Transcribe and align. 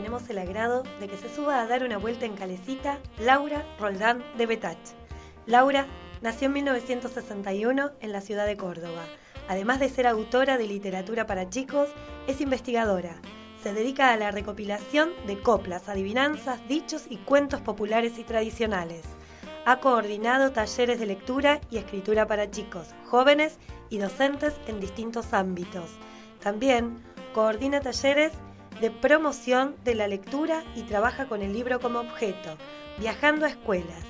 tenemos 0.00 0.30
el 0.30 0.38
agrado 0.38 0.82
de 0.98 1.08
que 1.08 1.18
se 1.18 1.28
suba 1.28 1.60
a 1.60 1.66
dar 1.66 1.84
una 1.84 1.98
vuelta 1.98 2.24
en 2.24 2.34
Calecita 2.34 3.00
Laura 3.18 3.66
Roldán 3.78 4.24
de 4.38 4.46
Betach. 4.46 4.78
Laura 5.44 5.86
nació 6.22 6.46
en 6.46 6.54
1961 6.54 7.90
en 8.00 8.10
la 8.10 8.22
ciudad 8.22 8.46
de 8.46 8.56
Córdoba. 8.56 9.04
Además 9.46 9.78
de 9.78 9.90
ser 9.90 10.06
autora 10.06 10.56
de 10.56 10.66
literatura 10.66 11.26
para 11.26 11.50
chicos, 11.50 11.90
es 12.26 12.40
investigadora. 12.40 13.14
Se 13.62 13.74
dedica 13.74 14.10
a 14.10 14.16
la 14.16 14.30
recopilación 14.30 15.10
de 15.26 15.38
coplas, 15.42 15.86
adivinanzas, 15.90 16.66
dichos 16.66 17.04
y 17.10 17.18
cuentos 17.18 17.60
populares 17.60 18.18
y 18.18 18.24
tradicionales. 18.24 19.02
Ha 19.66 19.80
coordinado 19.80 20.50
talleres 20.50 20.98
de 20.98 21.04
lectura 21.04 21.60
y 21.70 21.76
escritura 21.76 22.26
para 22.26 22.50
chicos, 22.50 22.94
jóvenes 23.04 23.58
y 23.90 23.98
docentes 23.98 24.54
en 24.66 24.80
distintos 24.80 25.34
ámbitos. 25.34 25.90
También 26.42 27.02
coordina 27.34 27.82
talleres 27.82 28.32
de 28.80 28.90
promoción 28.90 29.76
de 29.84 29.94
la 29.94 30.08
lectura 30.08 30.64
y 30.74 30.82
trabaja 30.82 31.26
con 31.26 31.42
el 31.42 31.52
libro 31.52 31.80
como 31.80 32.00
objeto, 32.00 32.56
viajando 32.98 33.46
a 33.46 33.50
escuelas, 33.50 34.04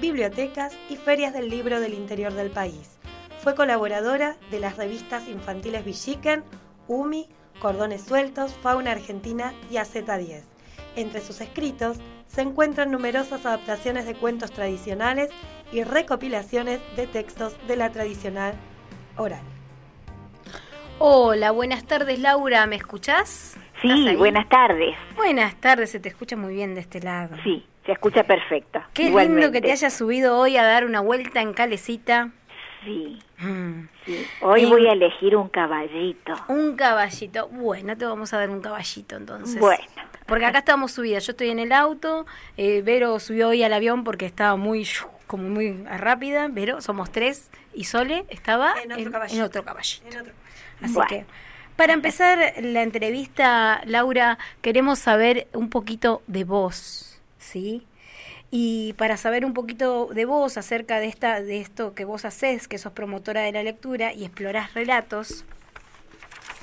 bibliotecas 0.00 0.74
y 0.88 0.96
ferias 0.96 1.32
del 1.32 1.48
libro 1.48 1.80
del 1.80 1.94
interior 1.94 2.32
del 2.32 2.50
país. 2.50 2.98
Fue 3.42 3.54
colaboradora 3.54 4.36
de 4.50 4.60
las 4.60 4.76
revistas 4.76 5.26
infantiles 5.28 5.84
Villiquen, 5.84 6.44
UMI, 6.86 7.28
Cordones 7.60 8.02
Sueltos, 8.02 8.52
Fauna 8.62 8.92
Argentina 8.92 9.52
y 9.70 9.74
AZ10. 9.74 10.42
Entre 10.94 11.20
sus 11.20 11.40
escritos 11.40 11.98
se 12.26 12.42
encuentran 12.42 12.90
numerosas 12.90 13.44
adaptaciones 13.44 14.06
de 14.06 14.14
cuentos 14.14 14.52
tradicionales 14.52 15.30
y 15.72 15.82
recopilaciones 15.82 16.80
de 16.96 17.06
textos 17.06 17.54
de 17.66 17.76
la 17.76 17.90
tradicional 17.90 18.54
oral. 19.16 19.42
Hola, 20.98 21.50
buenas 21.50 21.84
tardes 21.84 22.20
Laura, 22.20 22.66
¿me 22.66 22.76
escuchás? 22.76 23.56
Sí, 23.82 24.16
buenas 24.16 24.48
tardes. 24.48 24.96
Buenas 25.16 25.56
tardes, 25.56 25.90
se 25.90 25.98
te 25.98 26.08
escucha 26.08 26.36
muy 26.36 26.54
bien 26.54 26.74
de 26.74 26.80
este 26.80 27.00
lado. 27.00 27.36
Sí, 27.42 27.66
se 27.84 27.92
escucha 27.92 28.22
perfecto. 28.22 28.80
Qué 28.94 29.10
lindo 29.10 29.50
que 29.50 29.60
te 29.60 29.72
hayas 29.72 29.92
subido 29.92 30.38
hoy 30.38 30.56
a 30.56 30.62
dar 30.62 30.84
una 30.86 31.00
vuelta 31.00 31.40
en 31.40 31.52
Calecita. 31.52 32.30
Sí. 32.84 33.18
Mm. 33.38 33.88
Hoy 34.42 34.66
voy 34.66 34.86
a 34.86 34.92
elegir 34.92 35.36
un 35.36 35.48
caballito. 35.48 36.34
Un 36.48 36.76
caballito. 36.76 37.48
Bueno, 37.48 37.96
te 37.96 38.04
vamos 38.04 38.32
a 38.32 38.38
dar 38.38 38.50
un 38.50 38.60
caballito 38.60 39.16
entonces. 39.16 39.60
Bueno. 39.60 39.84
Porque 40.26 40.46
acá 40.46 40.58
estamos 40.58 40.92
subidas. 40.92 41.26
Yo 41.26 41.32
estoy 41.32 41.50
en 41.50 41.58
el 41.58 41.72
auto. 41.72 42.26
Eh, 42.56 42.82
Vero 42.82 43.18
subió 43.18 43.48
hoy 43.48 43.64
al 43.64 43.72
avión 43.72 44.04
porque 44.04 44.26
estaba 44.26 44.56
muy 44.56 44.86
como 45.26 45.48
muy 45.48 45.84
rápida. 45.84 46.48
Vero, 46.48 46.80
somos 46.80 47.10
tres. 47.10 47.50
Y 47.74 47.84
Sole 47.84 48.24
estaba 48.28 48.74
en 48.82 48.92
otro 48.92 49.10
caballito. 49.10 49.36
En 49.36 50.20
otro 50.20 50.32
Así 50.80 50.98
que 51.08 51.24
para 51.76 51.92
empezar 51.92 52.54
la 52.60 52.82
entrevista, 52.82 53.82
Laura, 53.86 54.38
queremos 54.60 54.98
saber 54.98 55.48
un 55.52 55.70
poquito 55.70 56.22
de 56.26 56.44
vos, 56.44 57.20
¿sí? 57.38 57.86
Y 58.50 58.92
para 58.94 59.16
saber 59.16 59.44
un 59.44 59.54
poquito 59.54 60.10
de 60.12 60.26
vos 60.26 60.58
acerca 60.58 61.00
de, 61.00 61.06
esta, 61.06 61.40
de 61.40 61.60
esto 61.60 61.94
que 61.94 62.04
vos 62.04 62.24
haces, 62.24 62.68
que 62.68 62.78
sos 62.78 62.92
promotora 62.92 63.40
de 63.40 63.52
la 63.52 63.62
lectura 63.62 64.12
y 64.12 64.24
explorás 64.24 64.74
relatos, 64.74 65.44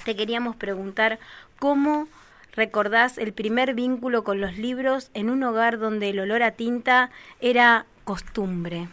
te 0.06 0.16
queríamos 0.16 0.56
preguntar 0.56 1.20
cómo 1.58 2.08
recordás 2.54 3.18
el 3.18 3.34
primer 3.34 3.74
vínculo 3.74 4.24
con 4.24 4.40
los 4.40 4.58
libros 4.58 5.10
en 5.14 5.30
un 5.30 5.44
hogar 5.44 5.80
donde 5.80 6.10
el 6.10 6.20
olor 6.20 6.44
a 6.44 6.52
tinta 6.52 7.10
era 7.42 7.86
costumbre. 8.04 8.88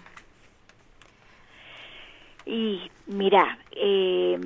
Y 2.46 2.90
mira, 3.06 3.58
eh, 3.72 4.38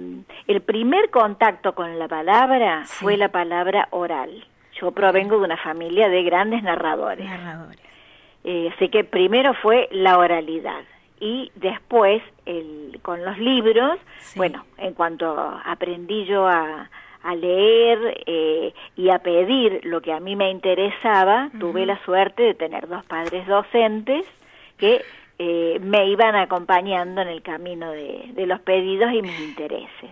el 0.46 0.60
primer 0.62 1.10
contacto 1.10 1.74
con 1.74 1.98
la 1.98 2.08
palabra 2.08 2.84
fue 2.86 3.16
la 3.16 3.28
palabra 3.28 3.88
oral. 3.90 4.44
Yo 4.80 4.90
provengo 4.92 5.38
de 5.38 5.44
una 5.44 5.58
familia 5.58 6.08
de 6.08 6.22
grandes 6.22 6.62
narradores. 6.62 7.26
Narradores. 7.26 7.78
Eh, 8.42 8.72
así 8.74 8.88
que 8.88 9.04
primero 9.04 9.52
fue 9.54 9.88
la 9.92 10.16
oralidad 10.16 10.80
y 11.20 11.52
después 11.54 12.22
el, 12.46 12.98
con 13.02 13.22
los 13.22 13.38
libros, 13.38 13.98
bueno, 14.34 14.64
en 14.78 14.94
cuanto 14.94 15.36
aprendí 15.66 16.24
yo 16.24 16.48
a, 16.48 16.88
a 17.22 17.34
leer 17.34 18.22
eh, 18.26 18.72
y 18.96 19.10
a 19.10 19.18
pedir 19.18 19.80
lo 19.84 20.00
que 20.00 20.12
a 20.12 20.20
mí 20.20 20.36
me 20.36 20.50
interesaba, 20.50 21.50
tuve 21.60 21.84
la 21.84 22.02
suerte 22.04 22.42
de 22.42 22.54
tener 22.54 22.88
dos 22.88 23.04
padres 23.04 23.46
docentes 23.46 24.24
que 24.78 25.02
eh, 25.42 25.78
me 25.80 26.06
iban 26.06 26.36
acompañando 26.36 27.22
en 27.22 27.28
el 27.28 27.40
camino 27.40 27.90
de, 27.92 28.30
de 28.34 28.46
los 28.46 28.60
pedidos 28.60 29.10
y 29.14 29.22
mis 29.22 29.40
intereses. 29.40 30.10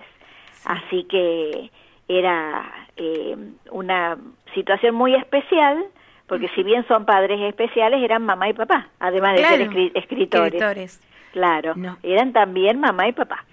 Así 0.64 1.04
que 1.04 1.70
era 2.08 2.86
eh, 2.96 3.36
una 3.70 4.16
situación 4.54 4.94
muy 4.94 5.14
especial 5.14 5.84
porque 6.28 6.48
si 6.54 6.62
bien 6.62 6.86
son 6.88 7.04
padres 7.04 7.38
especiales, 7.42 8.02
eran 8.02 8.24
mamá 8.24 8.48
y 8.48 8.54
papá, 8.54 8.88
además 9.00 9.36
de 9.36 9.44
ser 9.44 9.92
escritores. 9.94 11.02
Claro, 11.32 11.74
eran 12.02 12.32
también 12.32 12.80
mamá 12.80 13.06
y 13.06 13.12
papá. 13.12 13.44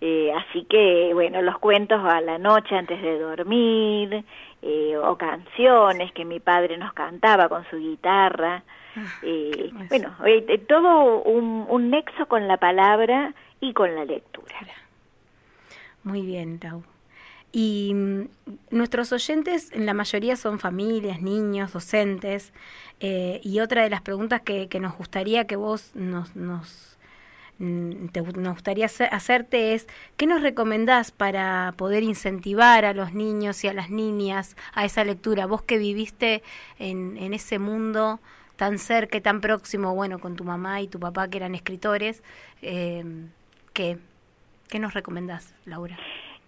Eh, 0.00 0.32
así 0.32 0.64
que, 0.64 1.10
bueno, 1.12 1.42
los 1.42 1.58
cuentos 1.58 2.00
a 2.02 2.20
la 2.20 2.38
noche 2.38 2.74
antes 2.74 3.02
de 3.02 3.18
dormir, 3.18 4.24
eh, 4.62 4.94
o 4.98 5.16
canciones 5.16 6.12
que 6.12 6.26
mi 6.26 6.38
padre 6.38 6.76
nos 6.76 6.92
cantaba 6.92 7.48
con 7.48 7.64
su 7.70 7.78
guitarra. 7.78 8.62
Ah, 8.94 9.06
eh, 9.22 9.72
bueno, 9.88 10.14
eh, 10.26 10.58
todo 10.68 11.22
un, 11.22 11.64
un 11.66 11.88
nexo 11.88 12.26
con 12.26 12.46
la 12.46 12.58
palabra 12.58 13.32
y 13.60 13.72
con 13.72 13.94
la 13.94 14.04
lectura. 14.04 14.54
Muy 16.04 16.20
bien, 16.26 16.60
Raúl. 16.60 16.84
Y 17.52 17.92
mm, 17.94 18.28
nuestros 18.70 19.12
oyentes, 19.12 19.72
en 19.72 19.86
la 19.86 19.94
mayoría 19.94 20.36
son 20.36 20.58
familias, 20.58 21.22
niños, 21.22 21.72
docentes. 21.72 22.52
Y 23.00 23.60
otra 23.60 23.82
de 23.82 23.88
las 23.88 24.02
preguntas 24.02 24.42
que, 24.42 24.68
que 24.68 24.78
nos 24.78 24.94
gustaría 24.98 25.46
que 25.46 25.56
vos 25.56 25.96
nos, 25.96 26.36
nos, 26.36 26.98
mm, 27.60 28.06
nos 28.36 28.54
gustaría 28.54 28.86
hacerte 28.86 29.74
es, 29.74 29.86
¿qué 30.16 30.26
nos 30.26 30.42
recomendás 30.42 31.12
para 31.12 31.72
poder 31.76 32.02
incentivar 32.02 32.84
a 32.84 32.92
los 32.92 33.14
niños 33.14 33.62
y 33.62 33.68
a 33.68 33.72
las 33.72 33.90
niñas 33.90 34.56
a 34.74 34.84
esa 34.84 35.04
lectura? 35.04 35.46
Vos 35.46 35.62
que 35.62 35.78
viviste 35.78 36.42
en, 36.78 37.16
en 37.16 37.32
ese 37.32 37.60
mundo 37.60 38.18
tan 38.56 38.78
cerca 38.78 39.16
y 39.16 39.22
tan 39.22 39.40
próximo, 39.40 39.94
bueno, 39.94 40.18
con 40.18 40.36
tu 40.36 40.44
mamá 40.44 40.82
y 40.82 40.88
tu 40.88 41.00
papá 41.00 41.28
que 41.28 41.38
eran 41.38 41.54
escritores, 41.54 42.22
eh, 42.60 43.02
¿qué, 43.72 43.96
¿qué 44.68 44.78
nos 44.78 44.92
recomendás, 44.92 45.54
Laura? 45.64 45.96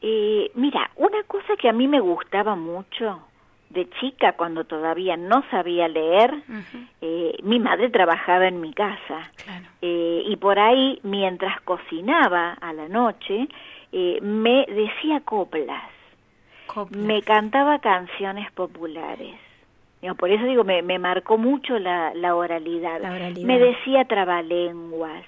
Eh, 0.03 0.51
mira, 0.55 0.91
una 0.97 1.23
cosa 1.23 1.57
que 1.59 1.71
a 1.71 1.73
mí 1.73 1.89
me 1.89 2.01
gustaba 2.01 2.55
mucho 2.55 3.23
de 3.73 3.89
chica, 4.01 4.33
cuando 4.33 4.65
todavía 4.65 5.17
no 5.17 5.45
sabía 5.51 5.89
leer, 5.89 6.35
eh, 7.01 7.37
mi 7.43 7.59
madre 7.59 7.89
trabajaba 7.91 8.47
en 8.47 8.61
mi 8.61 8.73
casa. 8.73 9.31
Eh, 9.81 10.25
y 10.27 10.37
por 10.37 10.59
ahí, 10.59 11.01
mientras 11.03 11.61
cocinaba 11.63 12.53
a 12.61 12.73
la 12.73 12.89
noche, 12.89 13.49
eh, 13.93 14.19
me 14.21 14.67
decía 14.67 15.21
coplas. 15.25 15.83
Me 16.91 17.23
cantaba 17.23 17.79
canciones 17.81 18.51
populares. 18.53 19.35
por 20.17 20.31
eso 20.31 20.45
digo, 20.45 20.65
me, 20.65 20.83
me 20.83 20.99
marcó 20.99 21.37
mucho 21.37 21.79
la, 21.79 22.15
la, 22.15 22.35
oralidad. 22.35 23.01
Me 23.43 23.59
decía 23.59 24.05
trabalenguas. 24.07 25.25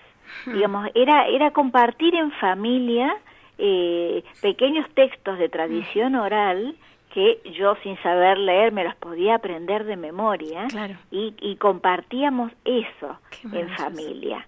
Digamos, 0.47 0.88
era, 0.94 1.27
era 1.28 1.50
compartir 1.50 2.15
en 2.15 2.31
familia 2.33 3.15
eh, 3.59 4.25
pequeños 4.41 4.88
textos 4.94 5.38
de 5.38 5.49
tradición 5.49 6.16
oral 6.16 6.75
que 7.15 7.41
yo 7.57 7.77
sin 7.85 7.97
saber 8.03 8.39
leer 8.39 8.73
me 8.73 8.83
los 8.83 8.97
podía 8.97 9.37
aprender 9.37 9.85
de 9.85 9.97
memoria 9.97 10.67
y, 11.13 11.57
compartíamos 11.61 12.51
eso 12.65 13.19
en 13.53 13.69
familia. 13.77 14.45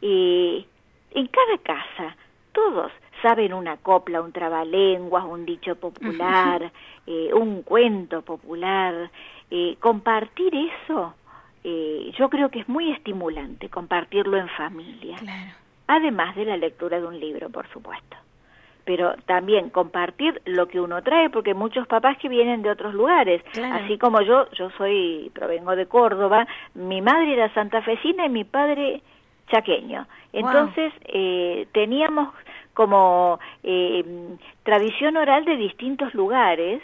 Y 0.00 0.66
en 1.12 1.28
cada 1.28 1.58
casa 1.58 2.16
todos 2.52 2.90
saben 3.22 3.52
una 3.52 3.76
copla, 3.76 4.20
un 4.20 4.32
trabalenguas, 4.32 5.24
un 5.24 5.46
dicho 5.46 5.76
popular, 5.76 6.72
eh, 7.06 7.30
un 7.32 7.62
cuento 7.62 8.22
popular. 8.22 9.12
Eh, 9.52 9.76
compartir 9.78 10.52
eso 10.54 11.14
eh, 11.62 12.12
yo 12.18 12.28
creo 12.30 12.50
que 12.50 12.60
es 12.60 12.68
muy 12.68 12.90
estimulante, 12.90 13.68
compartirlo 13.68 14.38
en 14.38 14.48
familia. 14.48 15.18
Además 15.86 16.34
de 16.34 16.46
la 16.46 16.56
lectura 16.56 16.98
de 16.98 17.06
un 17.06 17.18
libro, 17.20 17.48
por 17.48 17.68
supuesto 17.68 18.16
pero 18.88 19.16
también 19.26 19.68
compartir 19.68 20.40
lo 20.46 20.66
que 20.66 20.80
uno 20.80 21.02
trae, 21.02 21.28
porque 21.28 21.52
muchos 21.52 21.86
papás 21.86 22.16
que 22.16 22.30
vienen 22.30 22.62
de 22.62 22.70
otros 22.70 22.94
lugares, 22.94 23.42
así 23.70 23.98
como 23.98 24.22
yo, 24.22 24.50
yo 24.52 24.70
soy, 24.78 25.30
provengo 25.34 25.76
de 25.76 25.84
Córdoba, 25.84 26.46
mi 26.74 27.02
madre 27.02 27.34
era 27.34 27.52
santafesina 27.52 28.24
y 28.24 28.30
mi 28.30 28.44
padre 28.44 29.02
chaqueño. 29.50 30.06
Entonces 30.32 30.94
eh, 31.04 31.66
teníamos 31.72 32.30
como 32.72 33.38
eh, 33.62 34.02
tradición 34.62 35.18
oral 35.18 35.44
de 35.44 35.58
distintos 35.58 36.14
lugares, 36.14 36.80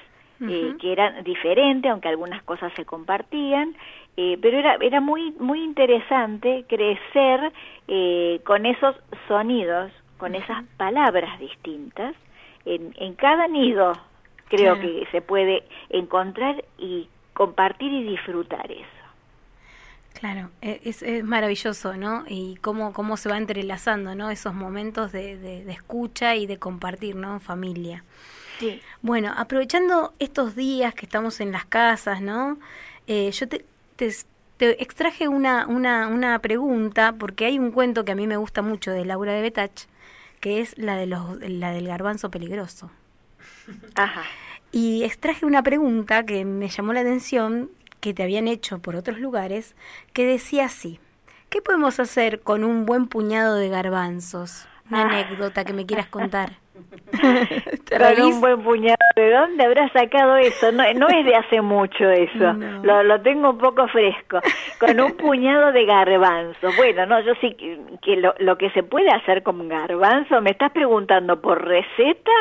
eh, 0.46 0.74
que 0.78 0.92
eran 0.92 1.24
diferentes, 1.24 1.90
aunque 1.90 2.08
algunas 2.08 2.42
cosas 2.42 2.70
se 2.76 2.84
compartían, 2.84 3.74
eh, 4.18 4.36
pero 4.42 4.58
era, 4.58 4.74
era 4.74 5.00
muy, 5.00 5.32
muy 5.38 5.62
interesante 5.62 6.66
crecer 6.68 7.50
eh, 7.88 8.40
con 8.44 8.66
esos 8.66 8.94
sonidos 9.26 9.90
con 10.24 10.34
esas 10.34 10.64
palabras 10.78 11.38
distintas, 11.38 12.16
en, 12.64 12.94
en 12.96 13.12
cada 13.12 13.46
nido 13.46 13.92
creo 14.48 14.80
que 14.80 15.06
se 15.12 15.20
puede 15.20 15.64
encontrar 15.90 16.64
y 16.78 17.10
compartir 17.34 17.92
y 17.92 18.04
disfrutar 18.04 18.72
eso. 18.72 19.04
Claro, 20.18 20.48
e, 20.62 20.80
es, 20.84 21.02
es, 21.02 21.22
maravilloso, 21.24 21.98
¿no? 21.98 22.24
Y 22.26 22.56
cómo, 22.62 22.94
cómo 22.94 23.18
se 23.18 23.28
va 23.28 23.36
entrelazando, 23.36 24.14
¿no? 24.14 24.30
Esos 24.30 24.54
momentos 24.54 25.12
de, 25.12 25.36
de, 25.36 25.70
escucha 25.70 26.36
y 26.36 26.46
de 26.46 26.56
compartir, 26.56 27.16
¿no? 27.16 27.38
Familia. 27.38 28.02
Sí. 28.60 28.80
Bueno, 29.02 29.30
aprovechando 29.36 30.14
estos 30.20 30.56
días 30.56 30.94
que 30.94 31.04
estamos 31.04 31.42
en 31.42 31.52
las 31.52 31.66
casas, 31.66 32.22
¿no? 32.22 32.56
Eh, 33.06 33.30
yo 33.30 33.46
te, 33.46 33.66
te, 33.96 34.10
te, 34.56 34.82
extraje 34.82 35.28
una, 35.28 35.66
una, 35.66 36.08
una 36.08 36.38
pregunta, 36.38 37.14
porque 37.18 37.44
hay 37.44 37.58
un 37.58 37.72
cuento 37.72 38.06
que 38.06 38.12
a 38.12 38.14
mí 38.14 38.26
me 38.26 38.38
gusta 38.38 38.62
mucho 38.62 38.90
de 38.90 39.04
Laura 39.04 39.34
de 39.34 39.42
Betach, 39.42 39.86
que 40.44 40.60
es 40.60 40.76
la, 40.76 40.96
de 40.96 41.06
los, 41.06 41.40
la 41.40 41.72
del 41.72 41.86
garbanzo 41.88 42.30
peligroso. 42.30 42.90
Ajá. 43.94 44.24
Y 44.72 45.02
extraje 45.02 45.46
una 45.46 45.62
pregunta 45.62 46.26
que 46.26 46.44
me 46.44 46.68
llamó 46.68 46.92
la 46.92 47.00
atención, 47.00 47.70
que 48.00 48.12
te 48.12 48.22
habían 48.22 48.46
hecho 48.46 48.78
por 48.78 48.94
otros 48.94 49.18
lugares, 49.18 49.74
que 50.12 50.26
decía 50.26 50.66
así, 50.66 51.00
¿qué 51.48 51.62
podemos 51.62 51.98
hacer 51.98 52.42
con 52.42 52.62
un 52.62 52.84
buen 52.84 53.06
puñado 53.06 53.54
de 53.54 53.70
garbanzos? 53.70 54.66
Una 54.90 55.04
ah. 55.04 55.08
anécdota 55.08 55.64
que 55.64 55.72
me 55.72 55.86
quieras 55.86 56.08
contar. 56.08 56.58
Con 57.88 58.22
un 58.22 58.40
buen 58.42 58.62
puñado. 58.62 58.98
¿De 59.14 59.30
dónde 59.30 59.64
habrá 59.64 59.88
sacado 59.90 60.36
eso? 60.36 60.72
No, 60.72 60.82
no 60.94 61.08
es 61.08 61.24
de 61.24 61.36
hace 61.36 61.60
mucho 61.60 62.10
eso. 62.10 62.52
Lo, 62.82 63.02
lo, 63.02 63.20
tengo 63.22 63.50
un 63.50 63.58
poco 63.58 63.86
fresco. 63.88 64.40
Con 64.78 65.00
un 65.00 65.12
puñado 65.16 65.72
de 65.72 65.86
garbanzo. 65.86 66.68
Bueno, 66.76 67.06
no, 67.06 67.20
yo 67.20 67.32
sí 67.40 67.56
que, 68.02 68.16
lo, 68.16 68.34
lo, 68.38 68.58
que 68.58 68.70
se 68.70 68.82
puede 68.82 69.08
hacer 69.10 69.42
con 69.42 69.68
garbanzo, 69.68 70.40
¿me 70.42 70.50
estás 70.50 70.72
preguntando 70.72 71.40
por 71.40 71.64
receta? 71.64 72.32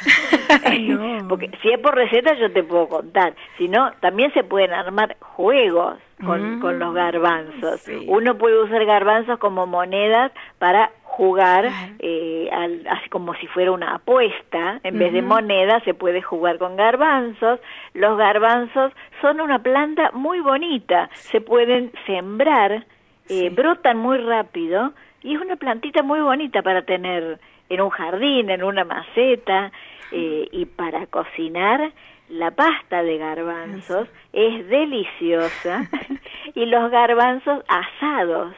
Porque 1.28 1.50
si 1.60 1.70
es 1.70 1.78
por 1.80 1.94
receta 1.94 2.34
yo 2.34 2.50
te 2.52 2.62
puedo 2.62 2.88
contar. 2.88 3.34
Si 3.58 3.68
no, 3.68 3.90
también 4.00 4.32
se 4.32 4.44
pueden 4.44 4.72
armar 4.72 5.16
juegos. 5.20 5.98
Con, 6.24 6.60
con 6.60 6.78
los 6.78 6.92
mm, 6.92 6.94
garbanzos. 6.94 7.88
Uno 8.06 8.36
puede 8.36 8.62
usar 8.62 8.84
garbanzos 8.84 9.38
como 9.38 9.66
monedas 9.66 10.32
para 10.58 10.90
jugar 11.20 11.68
eh, 11.98 12.48
al, 12.52 12.86
así 12.88 13.08
como 13.10 13.34
si 13.34 13.46
fuera 13.48 13.72
una 13.72 13.96
apuesta, 13.96 14.80
en 14.82 14.98
vez 14.98 15.12
de 15.12 15.22
moneda 15.22 15.80
se 15.80 15.92
puede 15.92 16.22
jugar 16.22 16.58
con 16.58 16.76
garbanzos. 16.76 17.60
Los 17.94 18.16
garbanzos 18.16 18.92
son 19.20 19.40
una 19.40 19.58
planta 19.58 20.12
muy 20.12 20.40
bonita, 20.40 21.10
se 21.12 21.40
pueden 21.40 21.92
sembrar, 22.06 22.86
eh, 23.28 23.50
brotan 23.50 23.98
muy 23.98 24.18
rápido 24.18 24.92
y 25.22 25.34
es 25.34 25.40
una 25.40 25.56
plantita 25.56 26.02
muy 26.02 26.20
bonita 26.20 26.62
para 26.62 26.82
tener 26.82 27.38
en 27.68 27.80
un 27.80 27.90
jardín, 27.90 28.48
en 28.48 28.62
una 28.64 28.84
maceta 28.84 29.72
eh, 30.12 30.48
y 30.50 30.64
para 30.64 31.06
cocinar. 31.06 31.92
La 32.30 32.52
pasta 32.52 33.02
de 33.02 33.18
garbanzos 33.18 34.08
es 34.32 34.68
deliciosa 34.68 35.88
y 36.54 36.66
los 36.66 36.90
garbanzos 36.90 37.62
asados 37.68 38.54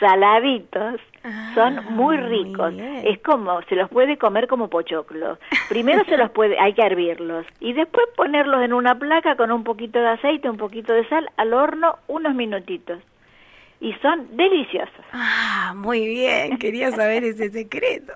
saladitos, 0.00 1.00
son 1.54 1.78
ah, 1.78 1.82
muy 1.90 2.16
ricos. 2.16 2.74
es 3.04 3.18
como, 3.20 3.62
se 3.62 3.76
los 3.76 3.88
puede 3.88 4.16
comer 4.16 4.46
como 4.46 4.68
pochoclos. 4.68 5.38
Primero 5.68 6.04
se 6.04 6.16
los 6.16 6.30
puede, 6.30 6.58
hay 6.58 6.74
que 6.74 6.82
hervirlos 6.82 7.46
y 7.60 7.72
después 7.72 8.06
ponerlos 8.16 8.62
en 8.62 8.72
una 8.72 8.94
placa 8.98 9.36
con 9.36 9.50
un 9.50 9.64
poquito 9.64 9.98
de 9.98 10.08
aceite, 10.08 10.48
un 10.48 10.56
poquito 10.56 10.92
de 10.92 11.08
sal 11.08 11.28
al 11.36 11.52
horno 11.52 11.96
unos 12.06 12.34
minutitos 12.34 13.00
y 13.80 13.92
son 13.94 14.36
deliciosos. 14.36 15.04
Ah, 15.12 15.72
muy 15.76 16.06
bien, 16.06 16.58
quería 16.58 16.90
saber 16.90 17.24
ese 17.24 17.50
secreto. 17.50 18.12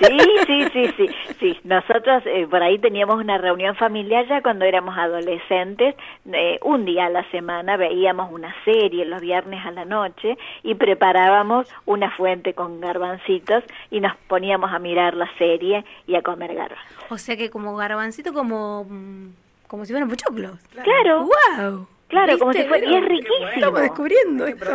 Sí, 0.00 0.18
sí, 0.46 0.64
sí, 0.72 0.94
sí, 0.96 1.08
sí. 1.38 1.60
Nosotros 1.64 2.22
eh, 2.26 2.46
por 2.48 2.62
ahí 2.62 2.78
teníamos 2.78 3.16
una 3.16 3.38
reunión 3.38 3.74
familiar 3.76 4.26
ya 4.28 4.42
cuando 4.42 4.64
éramos 4.64 4.96
adolescentes, 4.96 5.94
eh, 6.32 6.58
un 6.62 6.84
día 6.84 7.06
a 7.06 7.10
la 7.10 7.28
semana 7.30 7.76
veíamos 7.76 8.32
una 8.32 8.54
serie 8.64 9.04
los 9.04 9.20
viernes 9.20 9.64
a 9.64 9.70
la 9.70 9.84
noche 9.84 10.36
y 10.62 10.74
preparábamos 10.74 11.68
una 11.86 12.10
fuente 12.10 12.54
con 12.54 12.80
garbancitos 12.80 13.64
y 13.90 14.00
nos 14.00 14.16
poníamos 14.28 14.72
a 14.72 14.78
mirar 14.78 15.14
la 15.14 15.28
serie 15.38 15.84
y 16.06 16.14
a 16.14 16.22
comer 16.22 16.54
garbanzos. 16.54 17.10
O 17.10 17.18
sea 17.18 17.36
que 17.36 17.50
como 17.50 17.76
garbancito 17.76 18.32
como 18.32 18.84
mm, 18.84 19.28
como 19.66 19.86
si 19.86 19.92
fueran 19.92 20.08
pochoclos. 20.10 20.58
Claro. 20.84 21.26
Wow. 21.56 21.86
Claro, 22.12 22.38
como 22.38 22.52
si 22.52 22.62
fuera, 22.64 22.86
y 22.86 22.94
es 22.94 23.04
riquísimo. 23.06 23.48
Estamos 23.54 23.80
descubriendo 23.80 24.46
esto. 24.46 24.66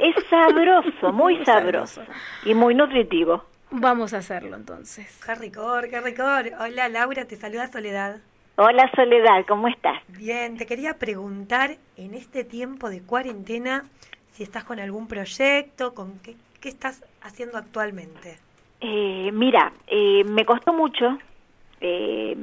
Es, 0.00 0.16
sabroso, 0.28 1.12
muy 1.12 1.44
sabroso 1.44 2.02
y 2.44 2.52
muy 2.52 2.74
nutritivo. 2.74 3.44
Vamos 3.70 4.12
a 4.12 4.18
hacerlo 4.18 4.56
entonces. 4.56 5.20
Qué 5.24 5.36
ricor, 5.36 5.88
qué 5.88 6.00
ricor. 6.00 6.50
Hola 6.58 6.88
Laura, 6.88 7.26
te 7.26 7.36
saluda 7.36 7.68
Soledad. 7.68 8.16
Hola 8.56 8.90
Soledad, 8.96 9.46
¿cómo 9.46 9.68
estás? 9.68 10.02
Bien, 10.08 10.56
te 10.56 10.66
quería 10.66 10.98
preguntar 10.98 11.76
en 11.96 12.14
este 12.14 12.42
tiempo 12.42 12.90
de 12.90 13.02
cuarentena 13.02 13.84
si 14.32 14.42
estás 14.42 14.64
con 14.64 14.80
algún 14.80 15.06
proyecto, 15.06 15.94
con 15.94 16.18
qué, 16.18 16.34
qué 16.60 16.70
estás 16.70 17.04
haciendo 17.22 17.56
actualmente. 17.56 18.36
Eh, 18.80 19.30
mira, 19.32 19.72
eh, 19.86 20.24
me 20.24 20.44
costó 20.44 20.72
mucho 20.72 21.18
eh, 21.80 22.36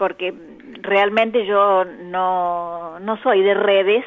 porque 0.00 0.32
realmente 0.80 1.44
yo 1.44 1.84
no, 1.84 2.98
no 3.00 3.22
soy 3.22 3.42
de 3.42 3.52
redes, 3.52 4.02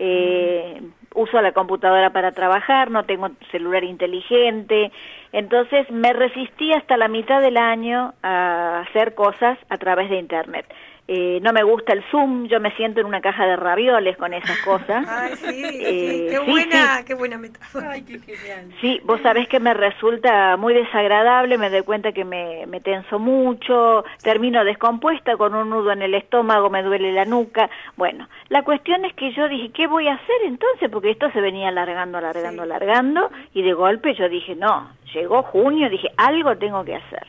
eh, 0.00 0.82
uso 1.14 1.40
la 1.40 1.52
computadora 1.52 2.10
para 2.10 2.32
trabajar, 2.32 2.90
no 2.90 3.04
tengo 3.04 3.30
celular 3.52 3.84
inteligente, 3.84 4.90
entonces 5.30 5.88
me 5.92 6.12
resistí 6.12 6.72
hasta 6.72 6.96
la 6.96 7.06
mitad 7.06 7.40
del 7.40 7.56
año 7.56 8.14
a 8.20 8.80
hacer 8.80 9.14
cosas 9.14 9.56
a 9.68 9.78
través 9.78 10.10
de 10.10 10.18
Internet. 10.18 10.66
Eh, 11.10 11.40
no 11.40 11.54
me 11.54 11.62
gusta 11.62 11.94
el 11.94 12.04
Zoom, 12.10 12.48
yo 12.48 12.60
me 12.60 12.70
siento 12.72 13.00
en 13.00 13.06
una 13.06 13.22
caja 13.22 13.46
de 13.46 13.56
ravioles 13.56 14.14
con 14.18 14.34
esas 14.34 14.58
cosas. 14.58 15.06
Ay, 15.08 15.36
sí, 15.36 15.64
eh, 15.64 16.26
qué 16.28 16.38
buena, 16.38 17.02
qué 17.06 17.14
buena 17.14 17.38
metáfora. 17.38 17.92
Ay, 17.92 18.02
qué 18.02 18.18
genial. 18.18 18.74
Sí, 18.82 19.00
vos 19.04 19.18
sabés 19.22 19.48
que 19.48 19.58
me 19.58 19.72
resulta 19.72 20.58
muy 20.58 20.74
desagradable, 20.74 21.56
me 21.56 21.70
doy 21.70 21.80
cuenta 21.80 22.12
que 22.12 22.26
me, 22.26 22.66
me 22.66 22.82
tenso 22.82 23.18
mucho, 23.18 24.04
termino 24.22 24.62
descompuesta 24.66 25.38
con 25.38 25.54
un 25.54 25.70
nudo 25.70 25.92
en 25.92 26.02
el 26.02 26.12
estómago, 26.12 26.68
me 26.68 26.82
duele 26.82 27.10
la 27.12 27.24
nuca. 27.24 27.70
Bueno, 27.96 28.28
la 28.50 28.62
cuestión 28.62 29.06
es 29.06 29.14
que 29.14 29.32
yo 29.32 29.48
dije, 29.48 29.70
¿qué 29.72 29.86
voy 29.86 30.08
a 30.08 30.12
hacer 30.12 30.36
entonces? 30.44 30.90
Porque 30.90 31.10
esto 31.10 31.30
se 31.32 31.40
venía 31.40 31.68
alargando, 31.68 32.18
alargando, 32.18 32.64
alargando, 32.64 33.30
y 33.54 33.62
de 33.62 33.72
golpe 33.72 34.14
yo 34.14 34.28
dije, 34.28 34.54
no, 34.54 34.90
llegó 35.14 35.42
junio, 35.42 35.88
dije, 35.88 36.08
algo 36.18 36.54
tengo 36.58 36.84
que 36.84 36.96
hacer. 36.96 37.26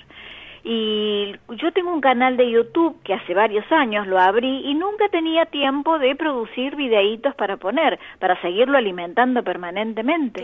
Y 0.64 1.36
yo 1.50 1.72
tengo 1.72 1.94
un 1.94 2.02
canal 2.02 2.36
de 2.38 2.50
YouTube 2.50 3.02
que 3.04 3.14
hace 3.14 3.34
varios 3.34 3.70
años 3.72 4.08
lo 4.08 4.20
abrí 4.20 4.62
y 4.66 4.74
nunca 4.74 5.08
tenía 5.10 5.46
tiempo 5.46 6.00
de 6.00 6.16
producir 6.16 6.76
videitos 6.76 7.34
para 7.36 7.58
poner, 7.58 8.00
para 8.20 8.40
seguirlo 8.42 8.78
alimentando 8.78 9.44
permanentemente. 9.44 10.44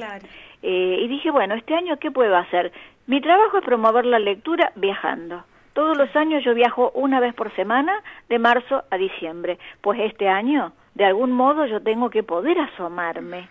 Eh, 0.63 0.99
y 1.01 1.07
dije, 1.07 1.31
bueno, 1.31 1.55
este 1.55 1.75
año, 1.75 1.97
¿qué 1.97 2.11
puedo 2.11 2.35
hacer? 2.37 2.71
Mi 3.07 3.21
trabajo 3.21 3.57
es 3.57 3.65
promover 3.65 4.05
la 4.05 4.19
lectura 4.19 4.71
viajando. 4.75 5.43
Todos 5.73 5.97
los 5.97 6.15
años 6.15 6.43
yo 6.43 6.53
viajo 6.53 6.91
una 6.95 7.19
vez 7.19 7.33
por 7.33 7.53
semana, 7.55 8.01
de 8.29 8.39
marzo 8.39 8.83
a 8.89 8.97
diciembre. 8.97 9.59
Pues 9.81 9.99
este 9.99 10.29
año, 10.29 10.71
de 10.93 11.05
algún 11.05 11.33
modo, 11.33 11.65
yo 11.65 11.81
tengo 11.81 12.09
que 12.09 12.23
poder 12.23 12.57
asomarme. 12.59 13.49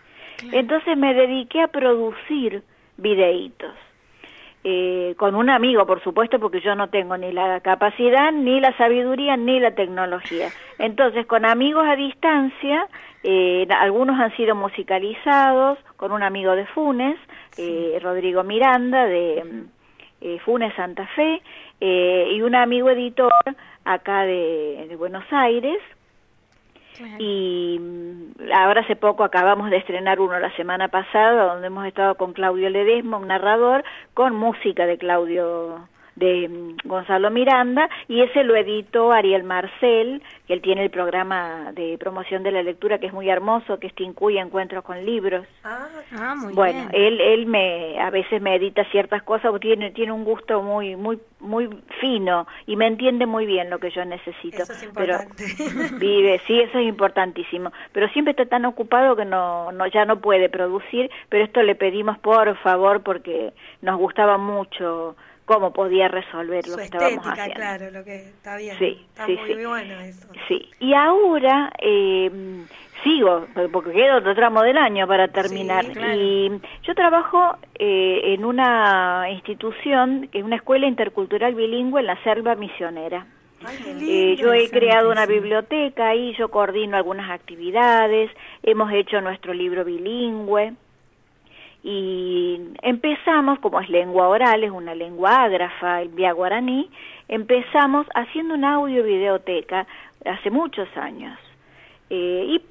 Entonces 0.51 0.97
me 0.97 1.13
dediqué 1.15 1.61
a 1.61 1.69
producir 1.69 2.63
videitos 2.97 3.75
eh, 4.65 5.15
con 5.19 5.35
un 5.35 5.51
amigo, 5.51 5.87
por 5.87 6.03
supuesto, 6.03 6.41
porque 6.41 6.63
yo 6.63 6.75
no 6.75 6.89
tengo 6.89 7.17
ni 7.19 7.33
la 7.33 7.61
capacidad, 7.61 8.33
ni 8.33 8.61
la 8.61 8.75
sabiduría, 8.79 9.37
ni 9.37 9.61
la 9.61 9.75
tecnología. 9.75 10.49
Entonces, 10.79 11.27
con 11.27 11.45
amigos 11.45 11.87
a 11.87 11.97
distancia, 11.97 12.89
eh, 13.23 13.67
algunos 13.79 14.19
han 14.19 14.35
sido 14.37 14.55
musicalizados, 14.55 15.79
con 15.97 16.13
un 16.13 16.23
amigo 16.23 16.57
de 16.57 16.67
Funes, 16.67 17.19
eh, 17.59 17.99
Rodrigo 18.03 18.43
Miranda, 18.43 19.05
de 19.07 19.65
eh, 20.21 20.39
Funes 20.45 20.75
Santa 20.75 21.07
Fe, 21.09 21.43
y 21.81 22.41
un 22.41 22.55
amigo 22.55 22.89
editor 22.89 23.33
acá 23.85 24.23
de, 24.23 24.87
de 24.89 24.97
Buenos 24.97 25.25
Aires, 25.31 25.79
y 27.19 27.79
mm, 27.81 28.53
ahora 28.55 28.83
hace 28.83 28.97
poco 28.97 29.25
acabamos 29.25 29.71
de 29.71 29.79
estrenar 29.79 30.21
uno 30.21 30.39
la 30.39 30.55
semana 30.57 30.89
pasada, 30.89 31.53
donde 31.53 31.67
hemos 31.67 31.87
estado 31.87 32.17
con 32.17 32.33
Claudio 32.33 32.71
Ledesma, 32.71 33.17
un 33.17 33.29
narrador, 33.29 33.85
con 34.15 34.35
música 34.35 34.87
de 34.87 34.99
Claudio 34.99 35.89
de 36.17 36.49
mm, 36.49 36.89
Gonzalo 36.89 37.31
Miranda 37.31 37.89
y 38.09 38.23
ese 38.23 38.45
lo 38.45 38.57
editó 38.57 39.13
Ariel 39.13 39.45
Marcel, 39.45 40.23
que 40.47 40.55
él 40.55 40.63
tiene 40.63 40.85
el 40.85 40.91
programa 40.91 41.73
de 41.73 41.97
promoción 41.99 42.43
de 42.43 42.53
la 42.53 42.63
lectura 42.63 42.99
que 42.99 43.07
es 43.07 43.13
muy 43.13 43.29
hermoso, 43.29 43.79
que 43.79 43.89
es 43.89 43.95
Tincuy 43.95 44.39
Encuentros 44.39 44.85
con 44.85 45.05
Libros. 45.05 45.47
Ah, 45.65 45.89
ah 46.17 46.35
muy 46.37 46.53
bueno, 46.53 46.89
él 46.93 47.21
él 47.21 47.47
me 47.47 48.01
a 48.01 48.11
veces 48.11 48.41
me 48.41 48.55
edita 48.57 48.85
ciertas 48.91 49.23
cosas, 49.23 49.53
tiene 49.61 49.91
tiene 49.91 50.13
un 50.13 50.25
gusto 50.25 50.63
muy 50.63 50.97
muy 50.97 51.19
muy 51.41 51.69
fino 52.01 52.47
y 52.67 52.77
me 52.77 52.87
entiende 52.87 53.27
muy 53.27 53.47
bien 53.47 53.71
lo 53.71 53.79
que 53.79 53.91
yo 53.91 54.05
necesito. 54.05 54.63
Eso 54.63 54.73
es 54.73 54.83
importante. 54.83 55.45
Pero 55.57 55.99
vive, 55.99 56.41
sí, 56.47 56.61
eso 56.61 56.79
es 56.79 56.87
importantísimo, 56.87 57.73
pero 57.93 58.09
siempre 58.09 58.33
está 58.33 58.47
tan 58.47 58.65
ocupado 58.65 59.17
que 59.17 59.25
no 59.25 59.73
no 59.73 59.87
ya 59.87 60.05
no 60.05 60.21
puede 60.21 60.49
producir, 60.49 61.11
pero 61.29 61.45
esto 61.45 61.63
le 61.63 61.75
pedimos 61.75 62.19
por 62.19 62.57
favor 62.59 63.03
porque 63.03 63.53
nos 63.83 63.99
gustaba 63.99 64.39
mucho 64.39 65.17
cómo 65.45 65.73
podía 65.73 66.09
resolver 66.09 66.67
lo 66.69 66.77
que 66.77 66.85
estábamos 66.85 67.27
haciendo. 67.27 67.55
claro, 67.55 67.91
lo 67.91 68.05
que 68.05 68.17
está 68.17 68.57
bien. 68.57 68.79
Sí, 68.79 69.07
está 69.09 69.27
sí, 69.27 69.39
muy 69.55 69.67
bueno 69.67 70.01
eso. 70.01 70.29
Sí, 70.49 70.71
y 70.81 70.95
ahora 70.95 71.73
eh, 71.81 72.31
sigo, 73.03 73.47
porque 73.71 73.93
queda 73.93 74.17
otro 74.17 74.35
tramo 74.35 74.63
del 74.63 74.79
año 74.79 75.07
para 75.07 75.29
terminar. 75.29 75.85
Y 76.17 76.51
yo 76.83 76.95
trabajo 76.95 77.57
eh, 77.79 78.35
en 78.35 78.45
una 78.45 79.27
institución, 79.31 80.29
en 80.33 80.45
una 80.45 80.57
escuela 80.57 80.87
intercultural 80.87 81.55
bilingüe 81.55 82.01
en 82.01 82.07
la 82.07 82.23
selva 82.25 82.55
misionera. 82.55 83.27
Eh, 83.87 84.37
yo 84.39 84.53
he 84.53 84.69
creado 84.69 85.11
una 85.11 85.25
biblioteca 85.25 86.15
y 86.15 86.35
yo 86.37 86.51
coordino 86.51 86.99
algunas 86.99 87.31
actividades, 87.31 88.31
hemos 88.63 88.93
hecho 88.93 89.23
nuestro 89.23 89.55
libro 89.55 89.85
bilingüe 89.85 90.75
y 91.87 92.59
empezamos, 92.81 93.59
como 93.59 93.79
es 93.79 93.91
lengua 93.91 94.29
oral, 94.29 94.65
es 94.65 94.71
una 94.71 94.95
lengua 94.95 95.45
ágrafa, 95.45 96.01
el 96.01 96.09
vía 96.09 96.33
guaraní, 96.33 96.91
empezamos 97.29 98.07
haciendo 98.15 98.55
una 98.55 98.77
audio 98.77 99.05
videoteca 99.05 99.87
hace 100.25 100.51
muchos 100.51 100.89
años. 100.97 101.39
Eh, 102.09 102.47
y 102.49 102.63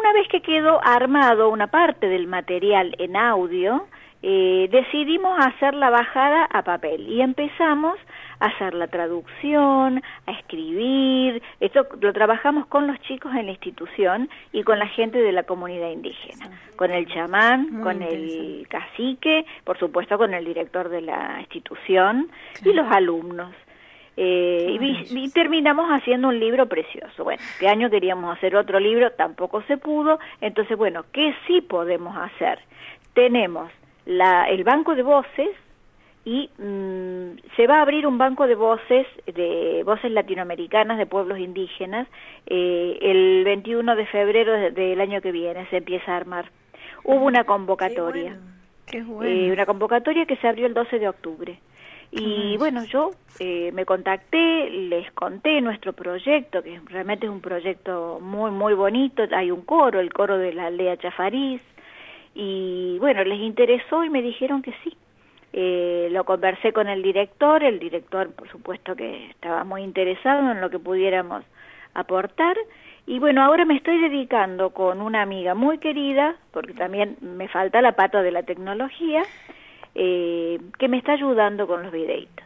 una 0.00 0.12
vez 0.12 0.26
que 0.26 0.42
quedó 0.42 0.80
armado 0.84 1.50
una 1.50 1.68
parte 1.68 2.08
del 2.08 2.26
material 2.26 2.96
en 2.98 3.16
audio, 3.16 3.86
eh, 4.22 4.68
decidimos 4.72 5.38
hacer 5.38 5.74
la 5.74 5.90
bajada 5.90 6.44
a 6.46 6.62
papel 6.62 7.08
y 7.08 7.20
empezamos 7.20 7.96
a 8.40 8.46
hacer 8.46 8.74
la 8.74 8.88
traducción, 8.88 10.02
a 10.26 10.32
escribir, 10.32 11.17
esto 11.60 11.86
lo 12.00 12.12
trabajamos 12.12 12.66
con 12.66 12.86
los 12.86 13.00
chicos 13.00 13.34
en 13.34 13.46
la 13.46 13.52
institución 13.52 14.28
y 14.52 14.62
con 14.62 14.78
la 14.78 14.86
gente 14.88 15.18
de 15.18 15.32
la 15.32 15.42
comunidad 15.42 15.90
indígena, 15.90 16.50
con 16.76 16.90
el 16.90 17.06
chamán, 17.06 17.80
con 17.82 18.02
el 18.02 18.66
cacique, 18.68 19.46
por 19.64 19.78
supuesto 19.78 20.18
con 20.18 20.34
el 20.34 20.44
director 20.44 20.88
de 20.88 21.02
la 21.02 21.36
institución 21.40 22.30
y 22.64 22.72
los 22.72 22.90
alumnos. 22.90 23.52
Eh, 24.20 24.76
y, 25.10 25.30
terminamos 25.30 25.88
haciendo 25.90 26.26
un 26.26 26.40
libro 26.40 26.66
precioso. 26.66 27.22
Bueno, 27.22 27.40
este 27.40 27.68
año 27.68 27.88
queríamos 27.88 28.36
hacer 28.36 28.56
otro 28.56 28.80
libro, 28.80 29.12
tampoco 29.12 29.62
se 29.62 29.76
pudo. 29.76 30.18
Entonces, 30.40 30.76
bueno, 30.76 31.04
¿qué 31.12 31.36
sí 31.46 31.60
podemos 31.60 32.16
hacer? 32.16 32.58
Tenemos 33.14 33.70
la, 34.06 34.48
el 34.48 34.64
banco 34.64 34.96
de 34.96 35.04
voces 35.04 35.50
y 36.28 36.50
mm, 36.58 37.38
se 37.56 37.66
va 37.66 37.78
a 37.78 37.82
abrir 37.82 38.06
un 38.06 38.18
banco 38.18 38.46
de 38.46 38.54
voces, 38.54 39.06
de 39.24 39.82
voces 39.86 40.12
latinoamericanas 40.12 40.98
de 40.98 41.06
pueblos 41.06 41.38
indígenas, 41.38 42.06
eh, 42.46 42.98
el 43.00 43.44
21 43.44 43.96
de 43.96 44.04
febrero 44.04 44.52
del 44.52 45.00
año 45.00 45.22
que 45.22 45.32
viene 45.32 45.66
se 45.70 45.78
empieza 45.78 46.12
a 46.12 46.16
armar. 46.18 46.50
Hubo 47.02 47.24
una 47.24 47.44
convocatoria. 47.44 48.38
Eh, 48.92 49.50
una 49.50 49.64
convocatoria 49.64 50.26
que 50.26 50.36
se 50.36 50.46
abrió 50.46 50.66
el 50.66 50.74
12 50.74 50.98
de 50.98 51.08
octubre. 51.08 51.58
Y 52.10 52.58
bueno, 52.58 52.84
yo 52.84 53.12
eh, 53.38 53.70
me 53.72 53.86
contacté, 53.86 54.68
les 54.68 55.10
conté 55.12 55.62
nuestro 55.62 55.94
proyecto, 55.94 56.62
que 56.62 56.78
realmente 56.86 57.24
es 57.24 57.32
un 57.32 57.40
proyecto 57.40 58.18
muy, 58.20 58.50
muy 58.50 58.74
bonito. 58.74 59.22
Hay 59.34 59.50
un 59.50 59.62
coro, 59.62 59.98
el 59.98 60.12
coro 60.12 60.36
de 60.36 60.52
la 60.52 60.66
aldea 60.66 60.98
Chafariz. 60.98 61.62
Y 62.34 62.98
bueno, 62.98 63.24
les 63.24 63.40
interesó 63.40 64.04
y 64.04 64.10
me 64.10 64.20
dijeron 64.20 64.60
que 64.60 64.74
sí. 64.84 64.94
Eh, 65.52 66.08
lo 66.10 66.24
conversé 66.24 66.72
con 66.72 66.88
el 66.88 67.02
director, 67.02 67.62
el 67.62 67.78
director 67.78 68.30
por 68.32 68.48
supuesto 68.50 68.94
que 68.94 69.30
estaba 69.30 69.64
muy 69.64 69.82
interesado 69.82 70.50
en 70.50 70.60
lo 70.60 70.70
que 70.70 70.78
pudiéramos 70.78 71.44
aportar. 71.94 72.56
Y 73.06 73.18
bueno, 73.18 73.42
ahora 73.42 73.64
me 73.64 73.76
estoy 73.76 73.98
dedicando 74.00 74.70
con 74.70 75.00
una 75.00 75.22
amiga 75.22 75.54
muy 75.54 75.78
querida, 75.78 76.36
porque 76.52 76.74
también 76.74 77.16
me 77.22 77.48
falta 77.48 77.80
la 77.80 77.92
pata 77.92 78.22
de 78.22 78.30
la 78.30 78.42
tecnología, 78.42 79.22
eh, 79.94 80.60
que 80.78 80.88
me 80.88 80.98
está 80.98 81.12
ayudando 81.12 81.66
con 81.66 81.82
los 81.82 81.92
videitos. 81.92 82.44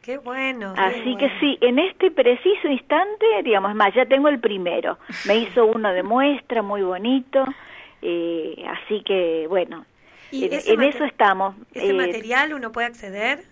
Qué 0.00 0.16
bueno. 0.16 0.72
Así 0.78 1.16
que 1.16 1.30
sí, 1.38 1.58
en 1.60 1.78
este 1.78 2.10
preciso 2.10 2.68
instante, 2.68 3.26
digamos, 3.44 3.74
más, 3.74 3.92
ya 3.94 4.06
tengo 4.06 4.28
el 4.28 4.40
primero. 4.40 4.96
Me 5.26 5.36
hizo 5.36 5.66
uno 5.66 5.92
de 5.92 6.02
muestra 6.02 6.62
muy 6.62 6.80
bonito, 6.80 7.44
eh, 8.00 8.64
así 8.66 9.02
que 9.02 9.44
bueno, 9.50 9.84
en, 10.32 10.82
eso 10.82 11.04
estamos. 11.04 11.54
¿Ese 11.72 11.90
eh, 11.90 11.92
material 11.92 12.54
uno 12.54 12.72
puede 12.72 12.86
acceder? 12.86 13.44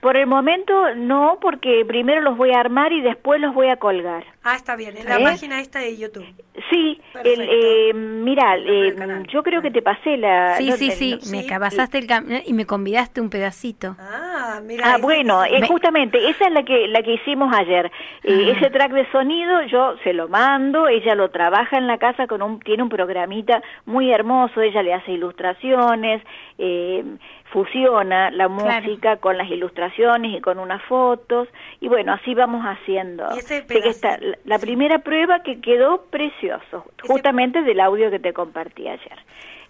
Por 0.00 0.16
el 0.16 0.26
momento 0.26 0.94
no, 0.94 1.38
porque 1.42 1.84
primero 1.86 2.22
los 2.22 2.38
voy 2.38 2.52
a 2.52 2.60
armar 2.60 2.90
y 2.92 3.02
después 3.02 3.38
los 3.38 3.54
voy 3.54 3.68
a 3.68 3.76
colgar. 3.76 4.24
Ah, 4.42 4.56
está 4.56 4.74
bien, 4.74 4.96
en 4.96 5.06
la 5.06 5.18
¿Eh? 5.18 5.22
página 5.22 5.60
esta 5.60 5.78
de 5.78 5.94
YouTube. 5.94 6.24
Sí, 6.70 6.98
el, 7.22 7.40
eh, 7.42 7.92
mira, 7.92 8.56
eh, 8.56 8.96
yo 9.30 9.42
creo 9.42 9.60
que 9.60 9.70
te 9.70 9.82
pasé 9.82 10.16
la... 10.16 10.56
Sí, 10.56 10.72
sí, 10.72 10.90
sí, 10.90 11.18
me 11.30 11.44
pasaste 11.58 11.98
el 11.98 12.08
y 12.46 12.52
me 12.54 12.64
convidaste 12.64 13.20
un 13.20 13.28
pedacito. 13.28 13.94
Ah, 13.98 14.29
mira. 14.60 14.94
Ah, 14.94 14.98
bueno, 15.00 15.44
eh, 15.44 15.64
justamente, 15.68 16.18
esa 16.28 16.46
es 16.46 16.52
la 16.52 16.64
que, 16.64 16.88
la 16.88 17.02
que 17.02 17.14
hicimos 17.14 17.54
ayer. 17.54 17.92
Eh, 18.24 18.54
ese 18.56 18.70
track 18.70 18.92
de 18.92 19.10
sonido 19.12 19.62
yo 19.64 19.96
se 20.02 20.12
lo 20.12 20.28
mando, 20.28 20.88
ella 20.88 21.14
lo 21.14 21.30
trabaja 21.30 21.78
en 21.78 21.86
la 21.86 21.98
casa 21.98 22.26
con 22.26 22.42
un, 22.42 22.58
tiene 22.60 22.82
un 22.82 22.88
programita 22.88 23.62
muy 23.86 24.10
hermoso, 24.10 24.60
ella 24.60 24.82
le 24.82 24.94
hace 24.94 25.12
ilustraciones, 25.12 26.22
eh, 26.58 27.04
fusiona 27.52 28.30
la 28.30 28.48
música 28.48 29.16
con 29.16 29.36
las 29.36 29.48
ilustraciones 29.48 30.36
y 30.36 30.40
con 30.40 30.58
unas 30.58 30.82
fotos 30.84 31.48
y 31.80 31.88
bueno 31.88 32.12
así 32.12 32.34
vamos 32.34 32.64
haciendo. 32.64 33.28
Que 33.48 33.88
está 33.88 34.18
la 34.44 34.58
primera 34.58 35.00
prueba 35.00 35.42
que 35.42 35.60
quedó 35.60 36.04
precioso 36.10 36.84
justamente 37.06 37.62
del 37.62 37.80
audio 37.80 38.10
que 38.10 38.18
te 38.18 38.32
compartí 38.32 38.88
ayer. 38.88 39.18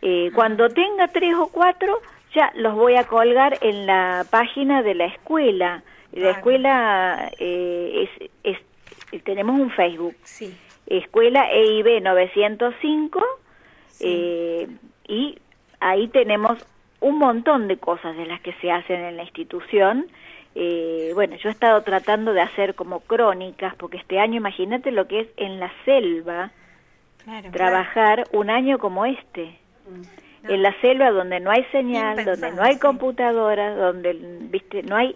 Eh, 0.02 0.30
cuando 0.34 0.68
tenga 0.68 1.08
tres 1.08 1.34
o 1.34 1.48
cuatro 1.48 2.00
ya 2.34 2.52
los 2.54 2.74
voy 2.74 2.96
a 2.96 3.04
colgar 3.04 3.58
en 3.60 3.86
la 3.86 4.24
página 4.30 4.82
de 4.82 4.94
la 4.94 5.06
escuela 5.06 5.82
la 6.12 6.30
escuela 6.30 7.30
eh, 7.38 8.08
es, 8.22 8.58
es, 9.12 9.24
tenemos 9.24 9.58
un 9.58 9.70
Facebook 9.70 10.16
sí. 10.22 10.56
escuela 10.86 11.50
EIB 11.52 12.02
905 12.02 13.24
eh, 14.00 14.68
y 15.06 15.38
ahí 15.78 16.08
tenemos 16.08 16.58
un 17.00 17.18
montón 17.18 17.68
de 17.68 17.78
cosas 17.78 18.16
de 18.16 18.26
las 18.26 18.40
que 18.40 18.52
se 18.54 18.70
hacen 18.70 19.00
en 19.00 19.16
la 19.16 19.22
institución. 19.22 20.06
Eh, 20.54 21.12
bueno, 21.14 21.36
yo 21.36 21.48
he 21.48 21.52
estado 21.52 21.82
tratando 21.82 22.32
de 22.32 22.40
hacer 22.40 22.74
como 22.74 23.00
crónicas, 23.00 23.74
porque 23.76 23.98
este 23.98 24.18
año, 24.18 24.36
imagínate 24.36 24.90
lo 24.90 25.06
que 25.06 25.20
es 25.20 25.28
en 25.36 25.60
la 25.60 25.72
selva, 25.84 26.50
trabajar 27.52 28.24
un 28.32 28.50
año 28.50 28.78
como 28.78 29.06
este. 29.06 29.58
Mm. 29.88 30.02
En 30.48 30.62
la 30.62 30.74
selva 30.80 31.10
donde 31.10 31.40
no 31.40 31.50
hay 31.50 31.64
señal, 31.72 32.24
donde 32.24 32.52
no 32.52 32.62
hay 32.62 32.78
computadoras, 32.78 33.76
donde, 33.76 34.16
viste, 34.50 34.82
no 34.82 34.96
hay 34.96 35.14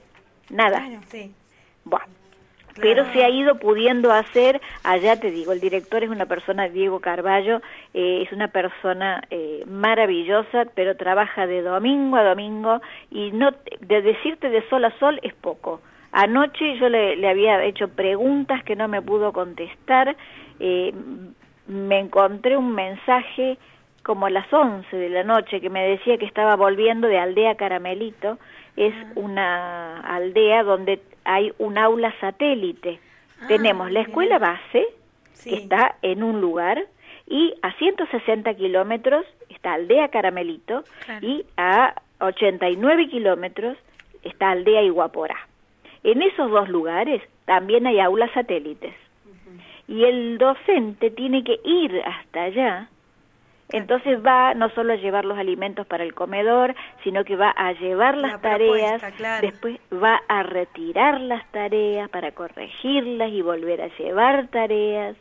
nada. 0.50 0.80
Claro, 0.80 1.00
sí. 1.08 1.32
Bueno, 1.84 2.06
pero 2.80 3.10
se 3.12 3.24
ha 3.24 3.30
ido 3.30 3.58
pudiendo 3.58 4.12
hacer, 4.12 4.60
allá 4.82 5.18
te 5.18 5.30
digo, 5.30 5.52
el 5.52 5.60
director 5.60 6.02
es 6.02 6.10
una 6.10 6.26
persona, 6.26 6.68
Diego 6.68 7.00
Carballo, 7.00 7.60
eh, 7.92 8.22
es 8.26 8.32
una 8.32 8.48
persona 8.48 9.22
eh, 9.30 9.64
maravillosa, 9.66 10.66
pero 10.74 10.96
trabaja 10.96 11.46
de 11.46 11.62
domingo 11.62 12.16
a 12.16 12.24
domingo 12.24 12.80
y 13.10 13.30
no 13.30 13.52
de 13.80 14.02
decirte 14.02 14.50
de 14.50 14.68
sol 14.68 14.84
a 14.84 14.98
sol 14.98 15.20
es 15.22 15.34
poco. 15.34 15.80
Anoche 16.10 16.76
yo 16.78 16.88
le, 16.88 17.16
le 17.16 17.28
había 17.28 17.62
hecho 17.64 17.88
preguntas 17.88 18.62
que 18.64 18.76
no 18.76 18.88
me 18.88 19.02
pudo 19.02 19.32
contestar, 19.32 20.16
eh, 20.58 20.92
me 21.66 21.98
encontré 21.98 22.56
un 22.56 22.74
mensaje 22.74 23.58
como 24.04 24.26
a 24.26 24.30
las 24.30 24.52
11 24.52 24.94
de 24.94 25.08
la 25.08 25.25
noche 25.25 25.61
que 25.61 25.70
me 25.70 25.88
decía 25.88 26.18
que 26.18 26.26
estaba 26.26 26.54
volviendo 26.56 27.08
de 27.08 27.18
Aldea 27.18 27.56
Caramelito, 27.56 28.38
es 28.76 28.94
ah. 28.94 29.12
una 29.16 30.00
aldea 30.00 30.62
donde 30.62 31.00
hay 31.25 31.52
un 31.58 31.78
aula 31.78 32.14
satélite. 32.20 33.00
Ah, 33.40 33.46
Tenemos 33.49 33.90
la 33.90 34.02
escuela 34.02 34.38
base, 34.38 34.87
que 35.42 35.56
está 35.56 35.96
en 36.02 36.23
un 36.23 36.40
lugar, 36.40 36.87
y 37.26 37.54
a 37.62 37.73
160 37.73 38.54
kilómetros 38.54 39.25
está 39.49 39.73
Aldea 39.73 40.08
Caramelito, 40.08 40.84
y 41.23 41.46
a 41.56 41.94
89 42.20 43.08
kilómetros 43.08 43.78
está 44.23 44.50
Aldea 44.50 44.82
Iguaporá. 44.82 45.37
En 46.02 46.20
esos 46.20 46.50
dos 46.50 46.68
lugares 46.68 47.23
también 47.46 47.87
hay 47.87 48.00
aulas 48.00 48.30
satélites. 48.32 48.94
Y 49.88 50.04
el 50.04 50.38
docente 50.38 51.11
tiene 51.11 51.42
que 51.42 51.58
ir 51.64 52.02
hasta 52.04 52.44
allá 52.44 52.88
entonces 53.71 54.25
va 54.25 54.54
no 54.54 54.68
solo 54.71 54.92
a 54.92 54.97
llevar 54.97 55.25
los 55.25 55.38
alimentos 55.38 55.87
para 55.87 56.04
el 56.04 56.14
comedor, 56.14 56.75
sino 57.02 57.25
que 57.25 57.37
va 57.37 57.50
a 57.56 57.73
llevar 57.73 58.16
las 58.16 58.40
tareas, 58.40 59.02
después 59.40 59.78
va 59.92 60.21
a 60.28 60.42
retirar 60.42 61.21
las 61.21 61.50
tareas 61.50 62.09
para 62.11 62.33
corregirlas 62.33 63.30
y 63.30 63.42
volver 63.42 63.83
a 63.83 63.88
llevar 63.97 64.49
tareas. 64.49 65.16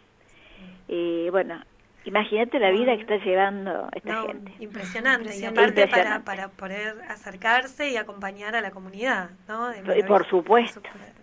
Eh, 0.90 1.30
bueno, 1.32 1.62
imagínate 2.06 2.60
la 2.60 2.70
vida 2.72 2.96
que 2.96 3.02
está 3.02 3.18
llevando 3.18 3.88
esta 3.94 4.24
gente. 4.24 4.52
Impresionante, 4.60 5.38
y 5.38 5.46
aparte 5.46 5.88
Para, 5.88 6.24
para 6.24 6.50
poder 6.50 6.96
acercarse 7.10 7.90
y 7.90 7.98
acompañar 7.98 8.56
a 8.56 8.62
la 8.62 8.72
comunidad, 8.72 9.32
¿no? 9.48 9.72
por 10.06 10.28
supuesto, 10.28 10.82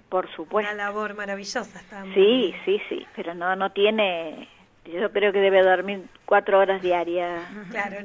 por 0.09 0.29
supuesto. 0.35 0.73
Una 0.73 0.85
labor 0.85 1.15
maravillosa. 1.15 1.81
sí, 2.15 2.55
sí, 2.65 2.81
sí, 2.89 3.07
pero 3.15 3.35
no, 3.35 3.55
no 3.57 3.71
tiene 3.71 4.49
yo 4.85 5.13
creo 5.13 5.33
que 5.33 5.41
debe 5.41 5.63
dormir 5.63 6.05
cuatro 6.25 6.59
horas 6.59 6.83
diarias 6.83 7.43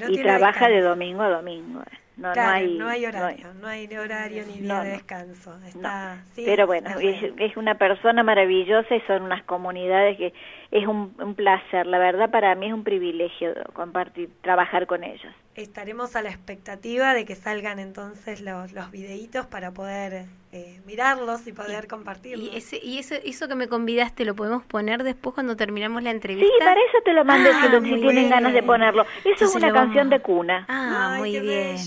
y 0.09 0.21
trabaja 0.21 0.67
de 0.67 0.81
domingo 0.81 1.21
a 1.21 1.29
domingo. 1.29 1.81
no, 2.17 2.33
no 2.33 2.41
hay 2.41 2.77
no 2.77 2.87
hay 2.87 3.05
horario, 3.05 3.53
no 3.53 3.67
hay, 3.67 3.87
horario 3.97 4.43
ni 4.47 4.59
día 4.59 4.81
de 4.81 4.89
descanso. 4.91 5.55
Está, 5.65 6.23
Pero 6.35 6.67
bueno, 6.67 6.89
es, 6.99 7.57
una 7.57 7.75
persona 7.75 8.23
maravillosa 8.23 8.95
y 8.95 9.01
son 9.01 9.23
unas 9.23 9.43
comunidades 9.43 10.17
que 10.17 10.33
es 10.71 10.87
un, 10.87 11.15
un 11.19 11.35
placer, 11.35 11.85
la 11.87 11.97
verdad 11.97 12.29
para 12.29 12.55
mí 12.55 12.67
es 12.67 12.73
un 12.73 12.83
privilegio 12.83 13.53
compartir, 13.73 14.29
trabajar 14.41 14.87
con 14.87 15.03
ellos 15.03 15.33
estaremos 15.55 16.15
a 16.15 16.21
la 16.21 16.29
expectativa 16.29 17.13
de 17.13 17.25
que 17.25 17.35
salgan 17.35 17.79
entonces 17.79 18.41
los, 18.41 18.73
los 18.73 18.91
videitos 18.91 19.45
para 19.45 19.71
poder 19.71 20.25
eh, 20.51 20.81
mirarlos 20.85 21.47
y 21.47 21.53
poder 21.53 21.87
compartirlos. 21.87 22.53
Y, 22.53 22.57
ese, 22.57 22.77
y 22.83 22.99
eso, 22.99 23.15
eso 23.23 23.47
que 23.47 23.55
me 23.55 23.67
convidaste, 23.67 24.25
¿lo 24.25 24.35
podemos 24.35 24.63
poner 24.63 25.03
después 25.03 25.33
cuando 25.33 25.55
terminamos 25.55 26.03
la 26.03 26.11
entrevista? 26.11 26.53
Sí, 26.57 26.63
para 26.63 26.79
eso 26.79 26.97
te 27.03 27.13
lo 27.13 27.23
mandé 27.23 27.51
ah, 27.53 27.79
si, 27.81 28.01
tienen 28.01 28.29
ganas 28.29 28.53
de 28.53 28.63
ponerlo. 28.63 29.05
Eso 29.23 29.45
es 29.45 29.55
una 29.55 29.71
canción 29.71 30.09
de 30.09 30.19
cuna. 30.19 30.65
Ah, 30.67 31.15
muy 31.17 31.39
bien. 31.39 31.77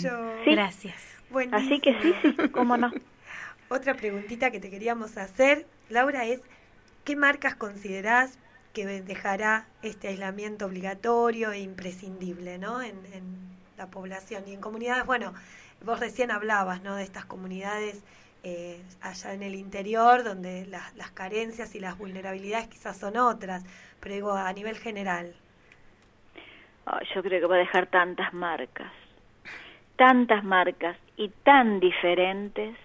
Gracias. 0.47 1.03
Así 1.53 1.79
que 1.81 1.95
sí, 2.01 2.15
sí, 2.23 2.49
cómo 2.49 2.77
no. 2.79 2.91
Otra 3.69 3.95
preguntita 3.95 4.51
que 4.51 4.61
te 4.61 4.71
queríamos 4.71 5.19
hacer, 5.19 5.67
Laura, 5.91 6.25
es 6.25 6.41
¿qué 7.05 7.17
marcas 7.17 7.55
considerás 7.55 8.39
que 8.73 8.87
dejará 8.87 9.67
este 9.83 10.09
aislamiento 10.09 10.65
obligatorio 10.65 11.53
e 11.53 11.61
imprescindible 11.61 12.59
¿no? 12.59 12.81
en, 12.81 12.97
en 13.13 13.58
la 13.79 13.87
población. 13.87 14.45
Y 14.47 14.53
en 14.53 14.61
comunidades, 14.61 15.07
bueno, 15.07 15.33
vos 15.83 15.99
recién 16.01 16.31
hablabas, 16.31 16.83
¿no? 16.83 16.97
De 16.97 17.05
estas 17.05 17.25
comunidades 17.25 18.03
eh, 18.45 18.83
allá 19.01 19.33
en 19.33 19.43
el 19.43 19.55
interior, 19.55 20.23
donde 20.23 20.67
las 20.67 21.11
carencias 21.13 21.75
y 21.75 21.81
las 21.81 21.97
vulnerabilidades 21.97 22.69
quizás 22.69 22.99
son 22.99 23.17
otras, 23.17 23.65
pero 24.01 24.15
digo, 24.15 24.33
a 24.33 24.53
nivel 24.53 24.77
general. 24.77 25.35
yo 27.15 27.23
creo 27.23 27.41
que 27.41 27.47
va 27.47 27.57
a 27.57 27.59
dejar 27.59 27.87
tantas 27.87 28.33
marcas, 28.33 28.93
tantas 29.97 30.45
marcas 30.45 30.97
y 31.17 31.29
tan 31.43 31.81
diferentes. 31.81 32.77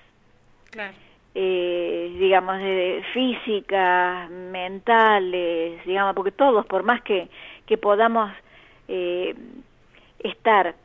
Eh, 1.36 2.16
digamos, 2.20 2.60
de 2.60 3.04
físicas, 3.12 4.30
mentales, 4.30 5.84
digamos, 5.84 6.16
porque 6.16 6.32
todos, 6.32 6.64
por 6.68 6.84
más 6.84 7.02
que, 7.02 7.28
que 7.66 7.78
podamos 7.78 8.32
eh, 8.88 9.36
estar 10.20 10.76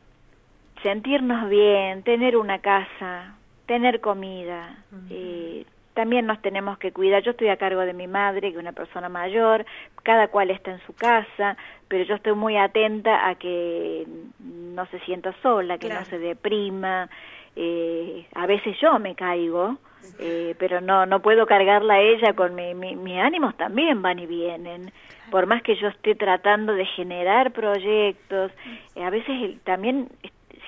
sentirnos 0.83 1.49
bien, 1.49 2.03
tener 2.03 2.37
una 2.37 2.59
casa, 2.59 3.35
tener 3.65 4.01
comida. 4.01 4.77
Eh, 5.09 5.65
también 5.93 6.25
nos 6.25 6.41
tenemos 6.41 6.77
que 6.77 6.91
cuidar. 6.91 7.21
Yo 7.23 7.31
estoy 7.31 7.49
a 7.49 7.57
cargo 7.57 7.81
de 7.81 7.93
mi 7.93 8.07
madre, 8.07 8.49
que 8.49 8.55
es 8.55 8.61
una 8.61 8.71
persona 8.71 9.09
mayor, 9.09 9.65
cada 10.03 10.29
cual 10.29 10.49
está 10.49 10.71
en 10.71 10.79
su 10.85 10.93
casa, 10.93 11.57
pero 11.87 12.03
yo 12.05 12.15
estoy 12.15 12.33
muy 12.33 12.57
atenta 12.57 13.27
a 13.27 13.35
que 13.35 14.07
no 14.39 14.85
se 14.87 14.99
sienta 15.01 15.33
sola, 15.41 15.77
que 15.77 15.89
no 15.89 16.05
se 16.05 16.17
deprima. 16.17 17.09
Eh, 17.55 18.25
a 18.35 18.45
veces 18.45 18.77
yo 18.79 18.97
me 18.99 19.15
caigo, 19.15 19.77
eh, 20.19 20.55
pero 20.57 20.79
no 20.79 21.05
no 21.05 21.21
puedo 21.21 21.45
cargarla 21.45 21.95
a 21.95 21.99
ella 21.99 22.33
con 22.33 22.55
mi, 22.55 22.73
mi, 22.73 22.95
mis 22.95 23.19
ánimos 23.19 23.57
también 23.57 24.01
van 24.01 24.19
y 24.19 24.25
vienen 24.27 24.93
por 25.29 25.45
más 25.45 25.61
que 25.61 25.75
yo 25.75 25.89
esté 25.89 26.15
tratando 26.15 26.73
de 26.73 26.85
generar 26.85 27.51
proyectos 27.51 28.51
a 28.95 29.09
veces 29.09 29.59
también 29.65 30.07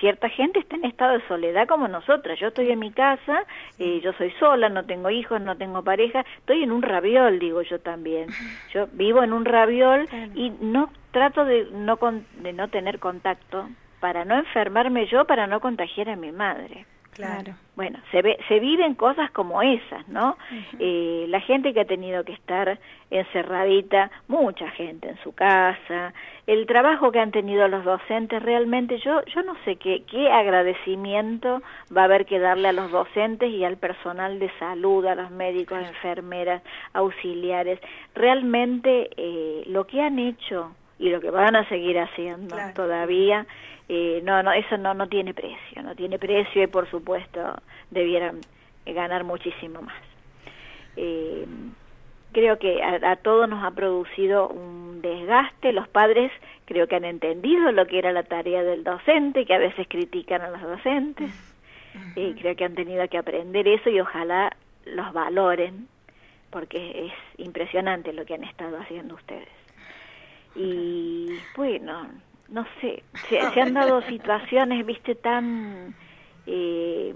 cierta 0.02 0.28
gente 0.28 0.58
está 0.58 0.74
en 0.74 0.84
estado 0.84 1.12
de 1.12 1.28
soledad 1.28 1.68
como 1.68 1.86
nosotras. 1.86 2.36
Yo 2.40 2.48
estoy 2.48 2.72
en 2.72 2.80
mi 2.80 2.90
casa, 2.90 3.44
eh, 3.78 4.00
yo 4.02 4.12
soy 4.14 4.32
sola, 4.32 4.68
no 4.68 4.84
tengo 4.84 5.10
hijos, 5.10 5.40
no 5.40 5.56
tengo 5.56 5.84
pareja, 5.84 6.24
estoy 6.38 6.64
en 6.64 6.72
un 6.72 6.82
raviol, 6.82 7.38
digo 7.38 7.62
yo 7.62 7.78
también. 7.78 8.26
Yo 8.74 8.88
vivo 8.94 9.22
en 9.22 9.32
un 9.32 9.44
raviol 9.44 10.08
y 10.34 10.50
no 10.60 10.90
trato 11.12 11.44
de 11.44 11.68
no, 11.70 11.96
de 12.40 12.52
no 12.52 12.66
tener 12.66 12.98
contacto 12.98 13.68
para 14.00 14.24
no 14.24 14.34
enfermarme 14.34 15.06
yo, 15.06 15.24
para 15.24 15.46
no 15.46 15.60
contagiar 15.60 16.08
a 16.08 16.16
mi 16.16 16.32
madre. 16.32 16.84
Claro. 17.12 17.54
Bueno, 17.76 17.98
se, 18.10 18.22
ve, 18.22 18.38
se 18.48 18.58
viven 18.58 18.94
cosas 18.94 19.30
como 19.32 19.60
esas, 19.60 20.08
¿no? 20.08 20.36
eh, 20.78 21.26
la 21.28 21.40
gente 21.40 21.74
que 21.74 21.80
ha 21.80 21.84
tenido 21.84 22.24
que 22.24 22.32
estar 22.32 22.78
encerradita, 23.10 24.10
mucha 24.28 24.70
gente 24.70 25.10
en 25.10 25.18
su 25.22 25.32
casa, 25.34 26.14
el 26.46 26.66
trabajo 26.66 27.12
que 27.12 27.20
han 27.20 27.30
tenido 27.30 27.68
los 27.68 27.84
docentes, 27.84 28.42
realmente 28.42 28.98
yo, 28.98 29.22
yo 29.26 29.42
no 29.42 29.54
sé 29.64 29.76
qué, 29.76 30.04
qué 30.10 30.30
agradecimiento 30.30 31.62
va 31.94 32.02
a 32.02 32.04
haber 32.04 32.24
que 32.24 32.38
darle 32.38 32.68
a 32.68 32.72
los 32.72 32.90
docentes 32.90 33.50
y 33.50 33.62
al 33.62 33.76
personal 33.76 34.38
de 34.38 34.50
salud, 34.58 35.04
a 35.04 35.14
los 35.14 35.30
médicos, 35.30 35.78
enfermeras, 35.82 36.62
auxiliares. 36.94 37.78
Realmente 38.14 39.10
eh, 39.16 39.64
lo 39.66 39.86
que 39.86 40.00
han 40.00 40.18
hecho 40.18 40.74
y 41.02 41.10
lo 41.10 41.20
que 41.20 41.30
van 41.30 41.56
a 41.56 41.68
seguir 41.68 41.98
haciendo 41.98 42.56
todavía 42.74 43.44
eh, 43.88 44.22
no, 44.24 44.42
no, 44.42 44.52
eso 44.52 44.78
no, 44.78 44.94
no 44.94 45.08
tiene 45.08 45.34
precio, 45.34 45.82
no 45.82 45.94
tiene 45.96 46.18
precio 46.18 46.62
y 46.62 46.66
por 46.68 46.88
supuesto 46.88 47.40
debieran 47.90 48.40
ganar 48.86 49.24
muchísimo 49.24 49.82
más. 49.82 50.02
Eh, 50.96 51.44
creo 52.32 52.58
que 52.58 52.82
a, 52.82 53.16
todos 53.16 53.48
nos 53.48 53.64
ha 53.64 53.72
producido 53.72 54.48
un 54.48 55.02
desgaste, 55.02 55.72
los 55.72 55.88
padres 55.88 56.30
creo 56.64 56.86
que 56.86 56.96
han 56.96 57.04
entendido 57.04 57.72
lo 57.72 57.86
que 57.86 57.98
era 57.98 58.12
la 58.12 58.22
tarea 58.22 58.62
del 58.62 58.84
docente, 58.84 59.44
que 59.44 59.54
a 59.54 59.58
veces 59.58 59.86
critican 59.88 60.40
a 60.40 60.50
los 60.50 60.62
docentes, 60.62 61.32
y 62.16 62.32
creo 62.34 62.56
que 62.56 62.64
han 62.64 62.74
tenido 62.74 63.06
que 63.08 63.18
aprender 63.18 63.66
eso 63.66 63.90
y 63.90 64.00
ojalá 64.00 64.56
los 64.86 65.12
valoren, 65.12 65.88
porque 66.50 67.06
es 67.06 67.44
impresionante 67.44 68.12
lo 68.12 68.24
que 68.24 68.34
han 68.34 68.44
estado 68.44 68.78
haciendo 68.78 69.16
ustedes. 69.16 69.61
Y 70.54 71.38
bueno, 71.56 72.08
no 72.48 72.66
sé, 72.80 73.02
se, 73.28 73.60
han 73.60 73.74
dado 73.74 74.02
situaciones, 74.02 74.84
viste, 74.84 75.14
tan... 75.14 75.94
Eh, 76.46 77.14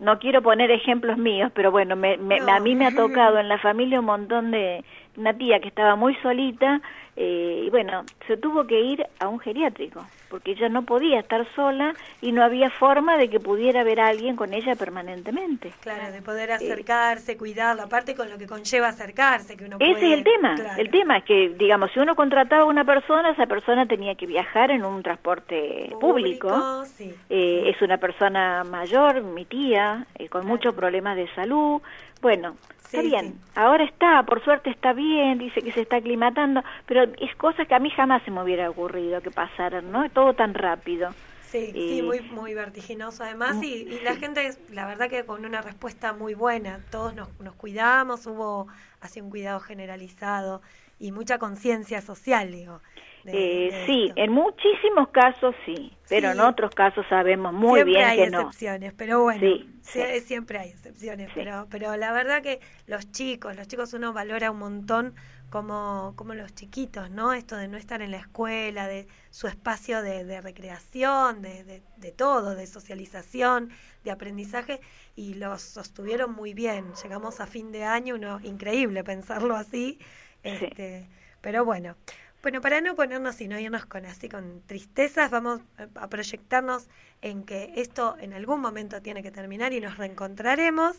no 0.00 0.18
quiero 0.18 0.42
poner 0.42 0.70
ejemplos 0.70 1.16
míos, 1.18 1.50
pero 1.54 1.70
bueno, 1.70 1.96
me, 1.96 2.14
a 2.14 2.60
mí 2.60 2.74
me 2.74 2.86
ha 2.86 2.90
tocado 2.96 3.38
en 3.38 3.48
la 3.48 3.58
familia 3.58 4.00
un 4.00 4.06
montón 4.06 4.50
de... 4.50 4.84
Una 5.16 5.32
tía 5.32 5.60
que 5.60 5.68
estaba 5.68 5.94
muy 5.94 6.16
solita 6.16 6.82
eh, 7.16 7.62
y 7.66 7.70
bueno, 7.70 8.04
se 8.26 8.36
tuvo 8.36 8.66
que 8.66 8.80
ir 8.80 9.06
a 9.18 9.28
un 9.28 9.38
geriátrico 9.38 10.04
porque 10.34 10.50
ella 10.50 10.68
no 10.68 10.82
podía 10.82 11.20
estar 11.20 11.46
sola 11.54 11.94
y 12.20 12.32
no 12.32 12.42
había 12.42 12.68
forma 12.68 13.16
de 13.16 13.30
que 13.30 13.38
pudiera 13.38 13.84
ver 13.84 14.00
a 14.00 14.08
alguien 14.08 14.34
con 14.34 14.52
ella 14.52 14.74
permanentemente. 14.74 15.72
Claro, 15.78 16.10
de 16.10 16.22
poder 16.22 16.50
acercarse, 16.50 17.36
cuidarla, 17.36 17.84
aparte 17.84 18.16
con 18.16 18.28
lo 18.28 18.36
que 18.36 18.48
conlleva 18.48 18.88
acercarse, 18.88 19.56
que 19.56 19.64
uno 19.64 19.76
Ese 19.78 20.06
es 20.08 20.12
el 20.12 20.24
tema, 20.24 20.56
el 20.76 20.90
tema 20.90 21.18
es 21.18 21.24
que, 21.24 21.50
digamos, 21.50 21.92
si 21.92 22.00
uno 22.00 22.16
contrataba 22.16 22.62
a 22.62 22.66
una 22.66 22.84
persona, 22.84 23.30
esa 23.30 23.46
persona 23.46 23.86
tenía 23.86 24.16
que 24.16 24.26
viajar 24.26 24.72
en 24.72 24.84
un 24.84 25.04
transporte 25.04 25.94
público, 26.00 26.82
eh, 27.30 27.70
es 27.72 27.80
una 27.80 27.98
persona 27.98 28.64
mayor, 28.64 29.22
mi 29.22 29.44
tía, 29.44 30.04
eh, 30.16 30.28
con 30.28 30.44
muchos 30.48 30.74
problemas 30.74 31.14
de 31.14 31.32
salud, 31.36 31.80
bueno, 32.24 32.56
está 32.82 33.02
bien, 33.02 33.38
ahora 33.54 33.84
está, 33.84 34.22
por 34.22 34.42
suerte 34.42 34.70
está 34.70 34.94
bien, 34.94 35.36
dice 35.36 35.60
que 35.60 35.72
se 35.72 35.82
está 35.82 35.96
aclimatando, 35.96 36.64
pero 36.86 37.02
es 37.02 37.36
cosa 37.36 37.66
que 37.66 37.74
a 37.74 37.78
mí 37.78 37.90
jamás 37.90 38.22
se 38.22 38.30
me 38.30 38.42
hubiera 38.42 38.70
ocurrido 38.70 39.20
que 39.20 39.30
pasaran, 39.30 39.92
¿no? 39.92 40.08
Todo 40.08 40.32
tan 40.32 40.54
rápido. 40.54 41.10
Sí, 41.42 41.70
sí, 41.74 42.00
muy, 42.02 42.20
muy 42.20 42.54
vertiginoso 42.54 43.24
además 43.24 43.62
y, 43.62 44.00
la 44.02 44.16
gente, 44.16 44.54
la 44.72 44.86
verdad 44.86 45.10
que 45.10 45.26
con 45.26 45.44
una 45.44 45.60
respuesta 45.60 46.14
muy 46.14 46.32
buena, 46.32 46.80
todos 46.90 47.14
nos, 47.14 47.28
nos 47.40 47.54
cuidamos, 47.56 48.26
hubo 48.26 48.68
así 49.02 49.20
un 49.20 49.28
cuidado 49.28 49.60
generalizado 49.60 50.62
y 50.98 51.12
mucha 51.12 51.36
conciencia 51.38 52.00
social, 52.00 52.50
digo. 52.52 52.80
Eh, 53.26 53.84
sí, 53.86 54.12
en 54.16 54.32
muchísimos 54.32 55.08
casos 55.08 55.54
sí, 55.64 55.92
pero 56.08 56.32
en 56.32 56.40
otros 56.40 56.74
casos 56.74 57.06
sabemos 57.08 57.52
muy 57.52 57.82
bien 57.82 58.04
hay 58.04 58.18
que 58.18 58.24
excepciones, 58.24 58.92
pero 58.92 59.22
bueno, 59.22 59.46
siempre 59.82 60.58
hay 60.58 60.70
excepciones, 60.70 61.30
pero 61.34 61.66
pero 61.70 61.96
la 61.96 62.12
verdad 62.12 62.42
que 62.42 62.60
los 62.86 63.10
chicos, 63.12 63.56
los 63.56 63.66
chicos 63.66 63.94
uno 63.94 64.12
valora 64.12 64.50
un 64.50 64.58
montón 64.58 65.14
como, 65.54 66.14
como 66.16 66.34
los 66.34 66.52
chiquitos, 66.52 67.10
¿no? 67.10 67.32
Esto 67.32 67.56
de 67.56 67.68
no 67.68 67.76
estar 67.76 68.02
en 68.02 68.10
la 68.10 68.16
escuela, 68.16 68.88
de 68.88 69.06
su 69.30 69.46
espacio 69.46 70.02
de, 70.02 70.40
recreación, 70.40 71.42
de, 71.42 71.80
de, 71.96 72.10
todo, 72.10 72.56
de 72.56 72.66
socialización, 72.66 73.70
de 74.02 74.10
aprendizaje, 74.10 74.80
y 75.14 75.34
los 75.34 75.62
sostuvieron 75.62 76.32
muy 76.32 76.54
bien. 76.54 76.92
Llegamos 77.00 77.38
a 77.38 77.46
fin 77.46 77.70
de 77.70 77.84
año, 77.84 78.16
uno 78.16 78.40
increíble 78.42 79.04
pensarlo 79.04 79.54
así, 79.54 80.00
este, 80.42 81.08
pero 81.40 81.64
bueno. 81.64 81.94
Bueno, 82.44 82.60
para 82.60 82.82
no 82.82 82.94
ponernos 82.94 83.40
y 83.40 83.48
no 83.48 83.58
irnos 83.58 83.86
con 83.86 84.04
así 84.04 84.28
con 84.28 84.60
tristezas, 84.66 85.30
vamos 85.30 85.62
a 85.94 86.08
proyectarnos 86.10 86.88
en 87.22 87.42
que 87.42 87.72
esto 87.76 88.16
en 88.20 88.34
algún 88.34 88.60
momento 88.60 89.00
tiene 89.00 89.22
que 89.22 89.30
terminar 89.30 89.72
y 89.72 89.80
nos 89.80 89.96
reencontraremos. 89.96 90.94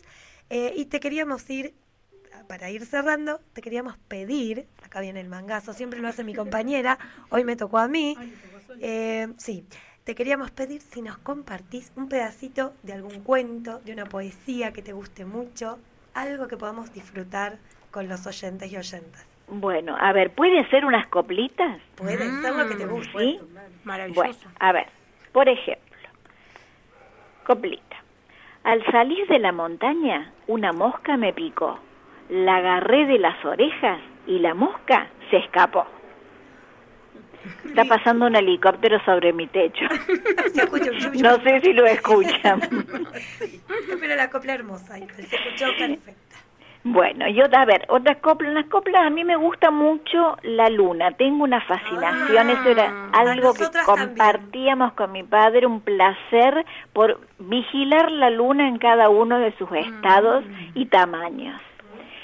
Eh, 0.50 0.72
y 0.74 0.86
te 0.86 0.98
queríamos 0.98 1.48
ir, 1.48 1.72
para 2.48 2.68
ir 2.70 2.84
cerrando, 2.84 3.40
te 3.52 3.62
queríamos 3.62 3.96
pedir, 4.08 4.66
acá 4.82 5.00
viene 5.00 5.20
el 5.20 5.28
mangazo, 5.28 5.72
siempre 5.72 6.00
lo 6.00 6.08
hace 6.08 6.24
mi 6.24 6.34
compañera, 6.34 6.98
hoy 7.28 7.44
me 7.44 7.54
tocó 7.54 7.78
a 7.78 7.86
mí. 7.86 8.18
Eh, 8.80 9.28
sí, 9.36 9.64
te 10.02 10.16
queríamos 10.16 10.50
pedir 10.50 10.82
si 10.82 11.00
nos 11.00 11.16
compartís 11.18 11.92
un 11.94 12.08
pedacito 12.08 12.74
de 12.82 12.92
algún 12.94 13.20
cuento, 13.20 13.78
de 13.84 13.92
una 13.92 14.06
poesía 14.06 14.72
que 14.72 14.82
te 14.82 14.92
guste 14.92 15.24
mucho, 15.24 15.78
algo 16.12 16.48
que 16.48 16.56
podamos 16.56 16.92
disfrutar 16.92 17.60
con 17.92 18.08
los 18.08 18.26
oyentes 18.26 18.72
y 18.72 18.76
oyentas. 18.76 19.35
Bueno, 19.48 19.96
a 19.98 20.12
ver, 20.12 20.32
¿puede 20.34 20.68
ser 20.70 20.84
unas 20.84 21.06
coplitas? 21.06 21.80
Puede 21.96 22.18
ser 22.18 22.54
lo 22.54 22.68
que 22.68 22.74
te 22.74 22.86
guste. 22.86 23.18
¿Sí? 23.18 23.40
Maravilloso. 23.84 24.22
Bueno, 24.22 24.56
a 24.58 24.72
ver, 24.72 24.86
por 25.32 25.48
ejemplo, 25.48 25.86
Coplita. 27.46 27.96
Al 28.64 28.84
salir 28.90 29.28
de 29.28 29.38
la 29.38 29.52
montaña, 29.52 30.32
una 30.48 30.72
mosca 30.72 31.16
me 31.16 31.32
picó. 31.32 31.78
La 32.28 32.56
agarré 32.56 33.06
de 33.06 33.20
las 33.20 33.44
orejas 33.44 34.00
y 34.26 34.40
la 34.40 34.54
mosca 34.54 35.06
se 35.30 35.36
escapó. 35.36 35.86
Está 37.64 37.84
pasando 37.84 38.26
un 38.26 38.34
helicóptero 38.34 38.98
sobre 39.04 39.32
mi 39.32 39.46
techo. 39.46 39.84
no 41.22 41.42
sé 41.42 41.60
si 41.60 41.72
lo 41.72 41.86
escuchan. 41.86 42.60
Pero 44.00 44.16
la 44.16 44.28
copla 44.28 44.54
hermosa, 44.54 44.96
se 44.96 45.36
escuchó 45.36 45.66
perfecta. 45.78 46.36
Bueno, 46.88 47.28
yo, 47.28 47.42
a 47.50 47.64
ver, 47.64 47.84
otras 47.88 48.18
coplas, 48.18 48.54
las 48.54 48.66
coplas, 48.66 49.04
a 49.04 49.10
mí 49.10 49.24
me 49.24 49.34
gusta 49.34 49.72
mucho 49.72 50.36
la 50.44 50.70
luna, 50.70 51.10
tengo 51.10 51.42
una 51.42 51.60
fascinación, 51.62 52.48
eso 52.48 52.68
era 52.68 53.08
ah, 53.12 53.22
algo 53.22 53.54
que 53.54 53.64
compartíamos 53.84 54.92
con 54.92 55.10
mi 55.10 55.24
padre, 55.24 55.66
un 55.66 55.80
placer 55.80 56.64
por 56.92 57.18
vigilar 57.40 58.12
la 58.12 58.30
luna 58.30 58.68
en 58.68 58.78
cada 58.78 59.08
uno 59.08 59.40
de 59.40 59.50
sus 59.56 59.68
estados 59.72 60.44
y 60.74 60.86
tamaños. 60.86 61.60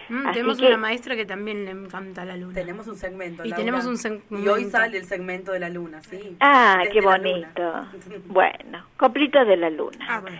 Mm, 0.08 0.30
tenemos 0.30 0.60
una 0.60 0.76
maestra 0.76 1.16
que 1.16 1.26
también 1.26 1.64
le 1.64 1.72
encanta 1.72 2.24
la 2.24 2.36
luna. 2.36 2.54
Tenemos 2.54 2.86
un 2.86 2.96
segmento. 2.96 3.44
Y 3.44 3.52
tenemos 3.52 3.84
un 3.84 3.96
segmento. 3.96 4.38
Y 4.38 4.46
hoy 4.46 4.64
sale 4.66 4.96
el 4.96 5.06
segmento 5.06 5.50
de 5.50 5.58
la 5.58 5.70
luna, 5.70 6.02
sí. 6.02 6.36
Ah, 6.38 6.84
qué 6.92 7.00
bonito. 7.00 7.88
bueno, 8.26 8.86
coplitos 8.96 9.44
de 9.44 9.56
la 9.56 9.70
luna. 9.70 10.06
Ah, 10.08 10.20
bueno. 10.20 10.38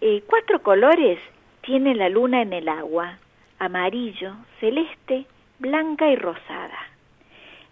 eh, 0.00 0.22
cuatro 0.26 0.62
colores 0.62 1.18
tiene 1.60 1.94
la 1.94 2.08
luna 2.08 2.40
en 2.40 2.54
el 2.54 2.66
agua 2.66 3.18
amarillo, 3.60 4.34
celeste, 4.58 5.26
blanca 5.60 6.08
y 6.08 6.16
rosada. 6.16 6.78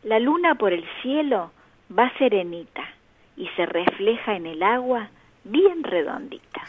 La 0.05 0.20
luna 0.20 0.55
por 0.55 0.72
el 0.72 0.85
cielo 1.03 1.51
va 1.96 2.12
serenita 2.18 2.85
y 3.37 3.48
se 3.57 3.66
refleja 3.66 4.37
en 4.37 4.46
el 4.46 4.62
agua 4.62 5.09
bien 5.42 5.83
redondita. 5.83 6.62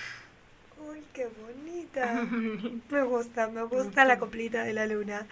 Uy, 0.90 1.04
qué 1.14 1.28
bonita. 1.42 2.24
Me 2.90 3.04
gusta, 3.04 3.48
me 3.50 3.64
gusta 3.64 4.06
la 4.06 4.20
coplita 4.20 4.64
de 4.64 4.74
la 4.74 4.86
luna. 4.86 5.26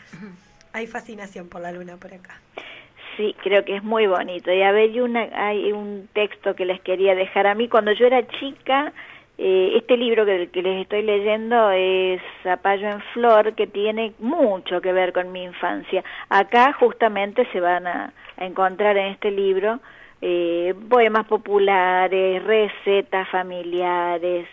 Hay 0.73 0.87
fascinación 0.87 1.47
por 1.47 1.61
la 1.61 1.71
luna 1.71 1.97
por 1.97 2.13
acá. 2.13 2.41
Sí, 3.15 3.35
creo 3.41 3.63
que 3.63 3.77
es 3.77 3.83
muy 3.83 4.05
bonito. 4.07 4.51
Y 4.51 4.61
a 4.61 4.71
ver, 4.71 5.01
una, 5.01 5.29
hay 5.33 5.71
un 5.71 6.09
texto 6.13 6.55
que 6.55 6.65
les 6.65 6.81
quería 6.81 7.15
dejar 7.15 7.47
a 7.47 7.55
mí. 7.55 7.69
Cuando 7.69 7.91
yo 7.93 8.05
era 8.05 8.27
chica, 8.27 8.91
eh, 9.39 9.73
este 9.75 9.97
libro 9.97 10.25
que, 10.25 10.49
que, 10.49 10.63
les 10.63 10.81
estoy 10.81 11.03
leyendo 11.03 11.69
es 11.69 12.19
Zapallo 12.41 12.89
en 12.89 13.01
Flor, 13.13 13.53
que 13.53 13.67
tiene 13.67 14.13
mucho 14.17 14.81
que 14.81 14.91
ver 14.91 15.13
con 15.13 15.31
mi 15.31 15.43
infancia. 15.43 16.03
Acá 16.29 16.73
justamente 16.73 17.47
se 17.51 17.59
van 17.59 17.85
a, 17.85 18.13
encontrar 18.37 18.97
en 18.97 19.07
este 19.07 19.31
libro 19.31 19.79
eh, 20.21 20.73
poemas 20.89 21.25
populares, 21.25 22.43
recetas 22.43 23.27
familiares, 23.29 24.47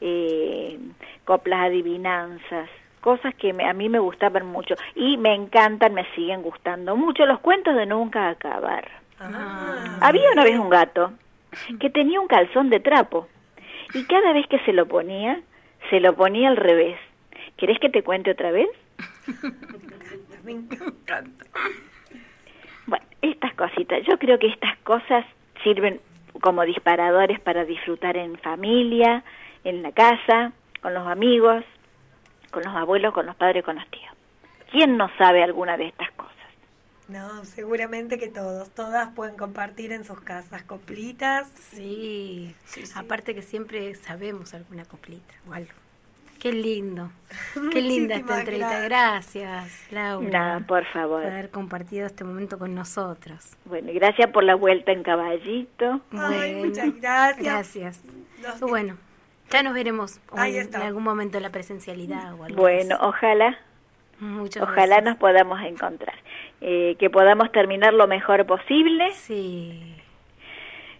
eh, 0.00 0.78
coplas 1.24 1.66
adivinanzas, 1.66 2.68
cosas 3.00 3.34
que 3.36 3.50
a 3.50 3.72
mí 3.72 3.88
me 3.88 3.98
gustaban 4.00 4.46
mucho 4.46 4.74
y 4.94 5.16
me 5.16 5.34
encantan, 5.34 5.94
me 5.94 6.04
siguen 6.14 6.42
gustando 6.42 6.96
mucho 6.96 7.26
los 7.26 7.38
cuentos 7.40 7.76
de 7.76 7.86
nunca 7.86 8.28
acabar. 8.28 8.88
Ah. 9.20 9.98
Había 10.00 10.30
una 10.32 10.44
vez 10.44 10.58
un 10.58 10.70
gato 10.70 11.12
que 11.80 11.90
tenía 11.90 12.20
un 12.20 12.28
calzón 12.28 12.70
de 12.70 12.80
trapo 12.80 13.28
y 13.94 14.04
cada 14.04 14.32
vez 14.32 14.46
que 14.48 14.58
se 14.60 14.72
lo 14.72 14.86
ponía, 14.86 15.40
se 15.90 16.00
lo 16.00 16.14
ponía 16.14 16.48
al 16.48 16.56
revés. 16.56 16.98
¿Querés 17.56 17.78
que 17.78 17.88
te 17.88 18.02
cuente 18.02 18.30
otra 18.30 18.50
vez? 18.50 18.68
Me 20.44 20.52
encanta. 20.52 21.44
Bueno, 22.86 23.04
estas 23.22 23.54
cositas, 23.54 24.02
yo 24.06 24.18
creo 24.18 24.38
que 24.38 24.48
estas 24.48 24.76
cosas 24.78 25.24
sirven 25.62 26.00
como 26.40 26.62
disparadores 26.62 27.40
para 27.40 27.64
disfrutar 27.64 28.16
en 28.16 28.38
familia, 28.38 29.24
en 29.64 29.82
la 29.82 29.92
casa, 29.92 30.52
con 30.80 30.94
los 30.94 31.06
amigos, 31.06 31.64
con 32.50 32.62
los 32.62 32.74
abuelos, 32.74 33.12
con 33.12 33.26
los 33.26 33.36
padres, 33.36 33.64
con 33.64 33.76
los 33.76 33.86
tíos. 33.88 34.12
¿Quién 34.70 34.96
no 34.96 35.10
sabe 35.18 35.42
alguna 35.42 35.76
de 35.76 35.88
estas 35.88 36.10
cosas? 36.12 36.37
No, 37.08 37.44
seguramente 37.46 38.18
que 38.18 38.28
todos, 38.28 38.68
todas 38.70 39.08
pueden 39.14 39.36
compartir 39.36 39.92
en 39.92 40.04
sus 40.04 40.20
casas 40.20 40.62
coplitas. 40.62 41.48
Sí, 41.72 42.54
aparte 42.94 43.34
que 43.34 43.42
siempre 43.42 43.94
sabemos 43.94 44.52
alguna 44.52 44.84
coplita 44.84 45.34
o 45.48 45.54
algo. 45.54 45.72
Qué 46.38 46.52
lindo, 46.52 47.10
qué 47.72 47.80
linda 47.80 48.14
esta 48.14 48.40
entrevista. 48.40 48.80
Gracias, 48.80 49.90
Laura. 49.90 50.62
por 50.68 50.84
favor. 50.92 51.22
Por 51.22 51.32
haber 51.32 51.50
compartido 51.50 52.06
este 52.06 52.24
momento 52.24 52.58
con 52.58 52.74
nosotros. 52.74 53.56
Bueno, 53.64 53.90
y 53.90 53.94
gracias 53.94 54.30
por 54.30 54.44
la 54.44 54.54
vuelta 54.54 54.92
en 54.92 55.02
caballito. 55.02 56.00
muchas 56.10 56.94
gracias. 57.00 57.38
Gracias. 57.42 58.02
Bueno, 58.60 58.98
ya 59.50 59.62
nos 59.62 59.72
veremos 59.72 60.20
en 60.36 60.76
algún 60.76 61.02
momento 61.02 61.38
en 61.38 61.42
la 61.42 61.50
presencialidad 61.50 62.34
o 62.34 62.44
algo 62.44 62.60
Bueno, 62.60 62.98
ojalá. 63.00 63.58
Ojalá 64.60 65.00
nos 65.00 65.16
podamos 65.16 65.60
encontrar. 65.62 66.16
Eh, 66.60 66.96
que 66.98 67.08
podamos 67.08 67.52
terminar 67.52 67.94
lo 67.94 68.06
mejor 68.06 68.44
posible. 68.46 69.12
Sí. 69.12 69.94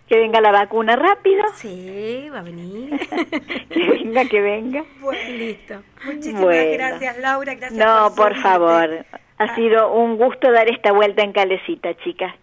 Que 0.08 0.16
venga 0.18 0.40
la 0.40 0.52
vacuna 0.52 0.96
rápido. 0.96 1.44
Sí, 1.54 2.28
va 2.32 2.38
a 2.38 2.42
venir. 2.42 2.98
que 3.68 3.90
venga, 3.90 4.24
que 4.24 4.40
venga. 4.40 4.84
Bueno, 5.00 5.30
listo. 5.36 5.82
Muchísimas 6.04 6.66
gracias, 6.72 7.18
Laura. 7.18 7.54
Gracias 7.54 7.86
no, 7.86 8.14
por, 8.14 8.36
favor. 8.36 9.04
Ha 9.38 9.44
ah. 9.44 9.54
sido 9.54 9.92
un 9.92 10.16
gusto 10.16 10.50
dar 10.50 10.68
esta 10.68 10.92
vuelta 10.92 11.22
en 11.22 11.32
calecita, 11.32 11.94
chicas. 11.98 12.34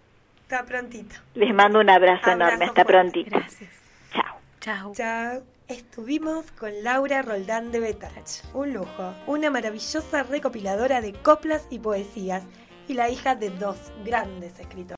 Hasta 0.43 0.63
prontito. 0.63 1.15
Les 1.33 1.53
mando 1.55 1.79
un 1.79 1.89
abrazo, 1.89 2.31
enorme. 2.31 2.65
Hasta 2.65 2.85
prontito. 2.85 3.31
Gracias. 3.31 3.71
Chao. 4.13 4.38
Chao. 4.59 4.93
Chao. 4.93 5.54
Estuvimos 5.67 6.51
con 6.51 6.84
Laura 6.84 7.23
Roldán 7.23 7.71
de 7.71 7.80
Betach. 7.80 8.43
Un 8.54 8.71
lujo. 8.71 9.15
Una 9.25 9.49
maravillosa 9.49 10.21
recopiladora 10.21 11.01
de 11.01 11.13
coplas 11.13 11.65
y 11.71 11.80
poesías 11.80 12.43
y 12.88 12.93
la 12.93 13.10
hija 13.10 13.34
de 13.34 13.49
dos 13.49 13.78
grandes 14.06 14.60
escritores. 14.60 14.93